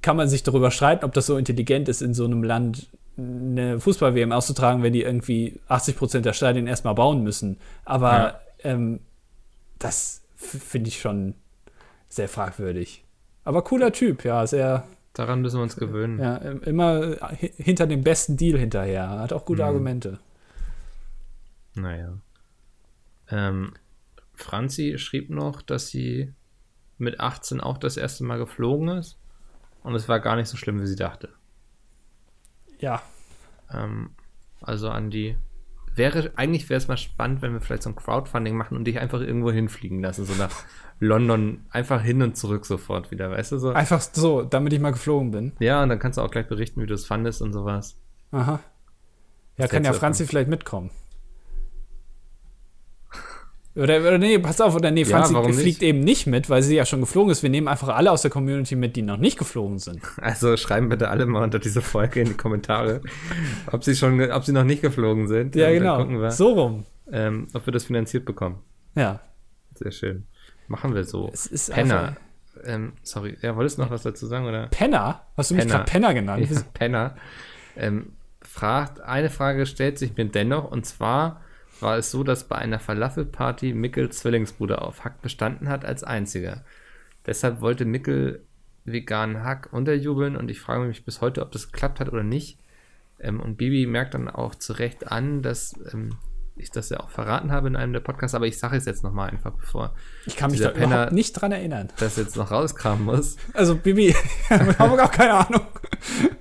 [0.00, 2.88] kann man sich darüber streiten, ob das so intelligent ist, in so einem Land
[3.18, 7.58] eine Fußball-WM auszutragen, wenn die irgendwie 80 Prozent der Stadien erstmal bauen müssen.
[7.84, 8.40] Aber ja.
[8.64, 9.00] ähm,
[9.78, 11.34] das finde ich schon
[12.08, 13.04] sehr fragwürdig.
[13.44, 14.86] Aber cooler Typ, ja, sehr.
[15.12, 16.18] Daran müssen wir uns gewöhnen.
[16.18, 17.16] Ja, immer
[17.56, 19.08] hinter dem besten Deal hinterher.
[19.10, 19.68] Hat auch gute mhm.
[19.68, 20.18] Argumente.
[21.74, 22.14] Naja.
[23.30, 23.74] Ähm,
[24.34, 26.32] Franzi schrieb noch, dass sie
[26.98, 29.18] mit 18 auch das erste Mal geflogen ist.
[29.82, 31.30] Und es war gar nicht so schlimm, wie sie dachte.
[32.78, 33.02] Ja.
[33.72, 34.10] Ähm,
[34.60, 35.36] also an die.
[35.94, 38.98] Wäre, eigentlich wäre es mal spannend, wenn wir vielleicht so ein Crowdfunding machen und dich
[38.98, 40.50] einfach irgendwo hinfliegen lassen, so nach
[41.00, 43.72] London, einfach hin und zurück sofort wieder, weißt du so?
[43.72, 45.52] Einfach so, damit ich mal geflogen bin.
[45.58, 47.98] Ja, und dann kannst du auch gleich berichten, wie du es fandest und sowas.
[48.30, 48.60] Aha.
[49.58, 50.90] Ja, das kann ja Franzi vielleicht mitkommen.
[53.74, 55.82] Oder, oder nee, pass auf, oder nee, Franzi ja, fliegt nicht?
[55.82, 57.42] eben nicht mit, weil sie ja schon geflogen ist.
[57.42, 60.00] Wir nehmen einfach alle aus der Community mit, die noch nicht geflogen sind.
[60.20, 63.00] Also schreiben bitte alle mal unter diese Folge in die Kommentare,
[63.70, 65.54] ob sie schon, ob sie noch nicht geflogen sind.
[65.56, 66.06] Ja, genau.
[66.08, 66.84] Wir, so rum.
[67.10, 68.58] Ähm, ob wir das finanziert bekommen.
[68.94, 69.20] Ja.
[69.74, 70.26] Sehr schön.
[70.68, 71.30] Machen wir so.
[71.32, 72.16] Es ist Penner.
[72.64, 74.66] Ähm, sorry, ja, wolltest du noch was dazu sagen, oder?
[74.68, 75.22] Penner?
[75.36, 76.46] Hast du mich gerade Penner genannt?
[76.48, 77.16] Ja, Penner.
[77.76, 78.12] Ähm,
[78.42, 81.40] fragt, eine Frage stellt sich mir dennoch, und zwar,
[81.82, 86.64] war es so, dass bei einer Falafelparty Mickel Zwillingsbruder auf Hack bestanden hat als einziger.
[87.26, 88.44] Deshalb wollte Mickel
[88.84, 92.58] veganen Hack unterjubeln und ich frage mich bis heute, ob das geklappt hat oder nicht.
[93.20, 96.16] Ähm, und Bibi merkt dann auch zu Recht an, dass ähm,
[96.56, 99.02] ich das ja auch verraten habe in einem der Podcasts, aber ich sage es jetzt
[99.02, 99.94] nochmal einfach, bevor
[100.26, 101.88] ich kann mich da Penner überhaupt nicht dran erinnern.
[101.98, 103.36] Das jetzt noch rauskramen muss.
[103.54, 104.08] Also Bibi,
[104.50, 105.66] ich habe auch keine Ahnung.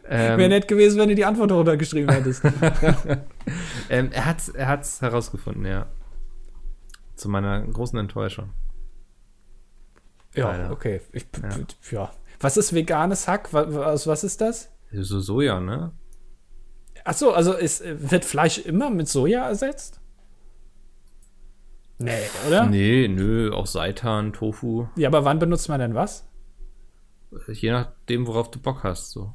[0.08, 2.44] Ähm, Wäre nett gewesen, wenn du die Antwort runtergeschrieben hättest.
[3.90, 5.88] ähm, er hat es er hat's herausgefunden, ja.
[7.16, 8.52] Zu meiner großen Enttäuschung.
[10.36, 10.72] Ja, Leider.
[10.72, 11.02] okay.
[11.14, 11.50] Ich, ja.
[11.92, 12.12] ja.
[12.40, 13.54] Was ist veganes Hack?
[13.54, 14.70] Was, was ist das?
[14.92, 15.94] So Soja, ne?
[17.04, 20.01] Achso, also ist, wird Fleisch immer mit Soja ersetzt?
[22.04, 22.66] Nee, oder?
[22.66, 24.88] Nee, nö, auch Seitan, Tofu.
[24.96, 26.28] Ja, aber wann benutzt man denn was?
[27.48, 29.34] Je nachdem, worauf du Bock hast, so.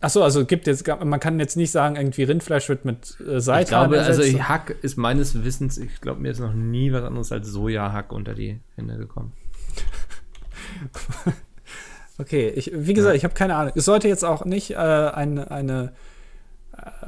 [0.00, 3.62] Achso, also gibt jetzt, man kann jetzt nicht sagen, irgendwie Rindfleisch wird mit äh, Seitan
[3.62, 4.34] Ich glaube, ersetzt.
[4.34, 8.10] also Hack ist meines Wissens, ich glaube, mir ist noch nie was anderes als Sojahack
[8.12, 9.32] unter die Hände gekommen.
[12.18, 13.16] okay, ich, wie gesagt, ja.
[13.16, 13.72] ich habe keine Ahnung.
[13.76, 15.92] Es sollte jetzt auch nicht äh, eine, eine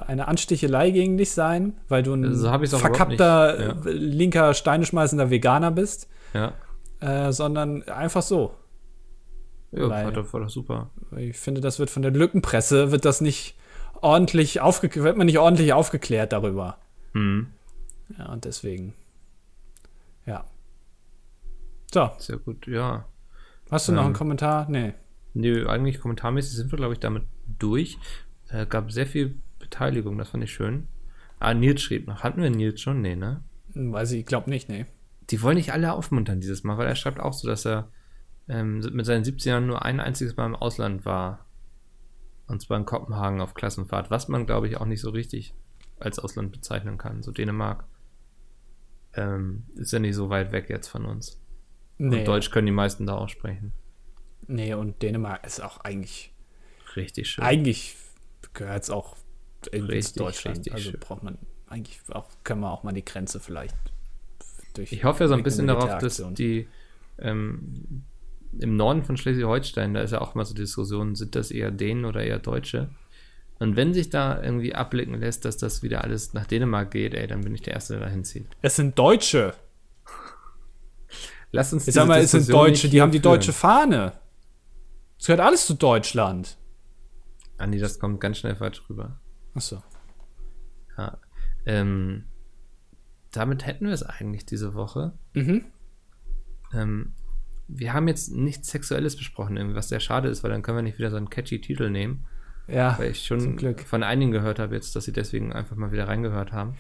[0.07, 3.77] eine Anstichelei gegen dich sein, weil du ein so verkappter, ja.
[3.85, 6.09] linker, steineschmeißender Veganer bist.
[6.33, 6.53] Ja.
[7.01, 8.55] Äh, sondern einfach so.
[9.73, 10.91] Ja, war doch, war doch super.
[11.17, 13.57] Ich finde, das wird von der Lückenpresse, wird das nicht
[14.01, 16.79] ordentlich aufgeklärt, wird man nicht ordentlich aufgeklärt darüber.
[17.13, 17.49] Mhm.
[18.19, 18.95] Ja, und deswegen.
[20.27, 20.45] Ja.
[21.93, 22.11] So.
[22.19, 23.07] Sehr gut, ja.
[23.71, 24.67] Hast du ähm, noch einen Kommentar?
[24.69, 24.95] Nee.
[25.33, 27.25] Nee, eigentlich kommentarmäßig sind wir, glaube ich, damit
[27.59, 27.99] durch.
[28.49, 29.41] Äh, gab sehr viel
[29.75, 30.87] Beteiligung, das fand ich schön.
[31.41, 32.23] Ah, Nils schrieb noch.
[32.23, 33.03] Hatten wir Nils schon?
[33.03, 33.43] Nee, ne?
[33.75, 34.87] Weiß ich, glaube nicht, nee.
[35.31, 37.91] Die wollen nicht alle aufmuntern dieses Mal, weil er schreibt auch so, dass er
[38.49, 41.47] ähm, mit seinen 17 Jahren nur ein einziges Mal im Ausland war.
[42.47, 45.57] Und zwar in Kopenhagen auf Klassenfahrt, was man, glaube ich, auch nicht so richtig
[45.99, 47.25] als Ausland bezeichnen kann.
[47.25, 47.85] So Dänemark
[49.15, 51.43] ähm, ist ja nicht so weit weg jetzt von uns.
[51.99, 52.21] Nee.
[52.21, 53.73] Und Deutsch können die meisten da auch sprechen.
[54.47, 56.33] Nee, und Dänemark ist auch eigentlich.
[56.95, 57.43] Richtig schön.
[57.43, 57.97] Eigentlich
[58.53, 59.17] gehört es auch
[59.69, 60.59] in Deutschland.
[60.59, 63.77] Richtig also braucht man eigentlich auch, können wir auch mal die Grenze vielleicht
[64.75, 64.93] durch.
[64.93, 66.69] Ich hoffe ja so ein bisschen darauf, dass die
[67.19, 68.05] ähm,
[68.59, 72.05] im Norden von Schleswig-Holstein, da ist ja auch mal so Diskussionen, sind das eher Dänen
[72.05, 72.91] oder eher Deutsche?
[73.59, 77.27] Und wenn sich da irgendwie abblicken lässt, dass das wieder alles nach Dänemark geht, ey,
[77.27, 78.47] dann bin ich der Erste, der da hinzieht.
[78.63, 79.55] Es sind Deutsche.
[81.53, 84.13] Lass uns Ich sag mal, es sind Deutsche, die haben die deutsche Fahne.
[85.19, 86.57] Es gehört alles zu Deutschland.
[87.57, 89.21] Andi, das kommt ganz schnell falsch rüber.
[89.55, 89.83] Ach so.
[90.97, 91.19] Ja.
[91.67, 92.25] Ähm,
[93.33, 95.13] damit hätten wir es eigentlich diese Woche.
[95.35, 95.65] Mhm.
[96.73, 97.13] Ähm,
[97.67, 100.99] wir haben jetzt nichts Sexuelles besprochen, was sehr schade ist, weil dann können wir nicht
[100.99, 102.27] wieder so einen catchy Titel nehmen.
[102.69, 102.99] Ja.
[102.99, 106.53] Weil ich schon von einigen gehört habe jetzt, dass sie deswegen einfach mal wieder reingehört
[106.53, 106.77] haben.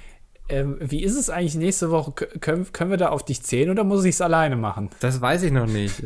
[0.48, 2.12] Ähm, wie ist es eigentlich nächste Woche?
[2.12, 4.90] Können, können wir da auf dich zählen oder muss ich es alleine machen?
[5.00, 6.02] Das weiß ich noch nicht.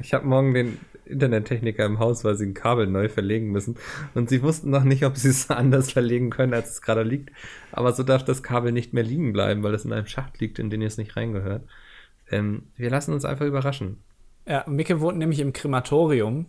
[0.00, 0.78] Ich habe morgen den
[1.12, 3.76] Internettechniker im Haus, weil sie ein Kabel neu verlegen müssen.
[4.14, 7.30] Und sie wussten noch nicht, ob sie es anders verlegen können, als es gerade liegt.
[7.70, 10.58] Aber so darf das Kabel nicht mehr liegen bleiben, weil es in einem Schacht liegt,
[10.58, 11.62] in den es nicht reingehört.
[12.30, 13.98] Ähm, wir lassen uns einfach überraschen.
[14.46, 16.46] Ja, Micke wohnt nämlich im Krematorium.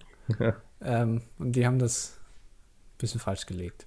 [0.82, 2.20] ähm, und die haben das
[2.96, 3.86] ein bisschen falsch gelegt.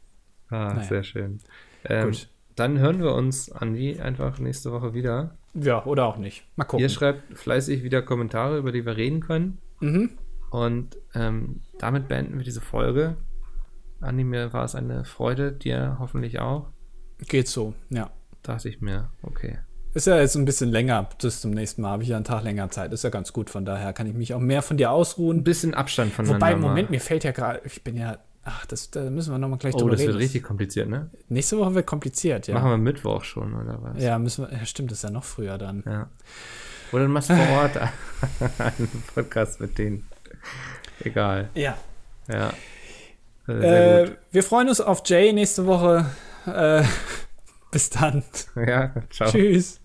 [0.50, 0.82] Ah, naja.
[0.82, 1.40] sehr schön.
[1.84, 2.28] Ähm, Gut.
[2.54, 5.36] Dann hören wir uns, Andi, einfach nächste Woche wieder.
[5.54, 6.44] Ja, oder auch nicht.
[6.56, 6.82] Mal gucken.
[6.82, 9.58] Ihr schreibt fleißig wieder Kommentare, über die wir reden können.
[9.80, 10.10] Mhm.
[10.56, 13.18] Und ähm, damit beenden wir diese Folge.
[14.00, 16.68] Andi, mir war es eine Freude, dir hoffentlich auch.
[17.28, 18.10] Geht so, ja.
[18.42, 19.58] Dachte ich mir, okay.
[19.92, 21.10] Ist ja jetzt ein bisschen länger.
[21.20, 22.94] Bis zum nächsten Mal habe ich ja einen Tag länger Zeit.
[22.94, 23.50] Ist ja ganz gut.
[23.50, 25.38] Von daher kann ich mich auch mehr von dir ausruhen.
[25.38, 26.46] Ein bisschen Abstand voneinander.
[26.46, 29.58] Wobei, Moment, mir fällt ja gerade, ich bin ja Ach, das, da müssen wir nochmal
[29.58, 30.02] gleich oh, drüber reden.
[30.02, 31.10] Oh, das wird richtig kompliziert, ne?
[31.28, 32.54] Nächste Woche wird kompliziert, ja.
[32.54, 34.00] Machen wir Mittwoch schon, oder was?
[34.00, 35.82] Ja, müssen wir, ja, stimmt, das ist ja noch früher dann.
[35.84, 36.08] Ja.
[36.92, 37.76] Oder du machst vor Ort
[38.58, 40.06] einen Podcast mit denen.
[41.04, 41.48] Egal.
[41.54, 41.76] Ja.
[42.28, 42.52] Ja.
[43.48, 46.06] Äh, wir freuen uns auf Jay nächste Woche.
[46.46, 46.82] Äh,
[47.70, 48.24] bis dann.
[48.56, 49.30] Ja, ciao.
[49.30, 49.80] Tschüss.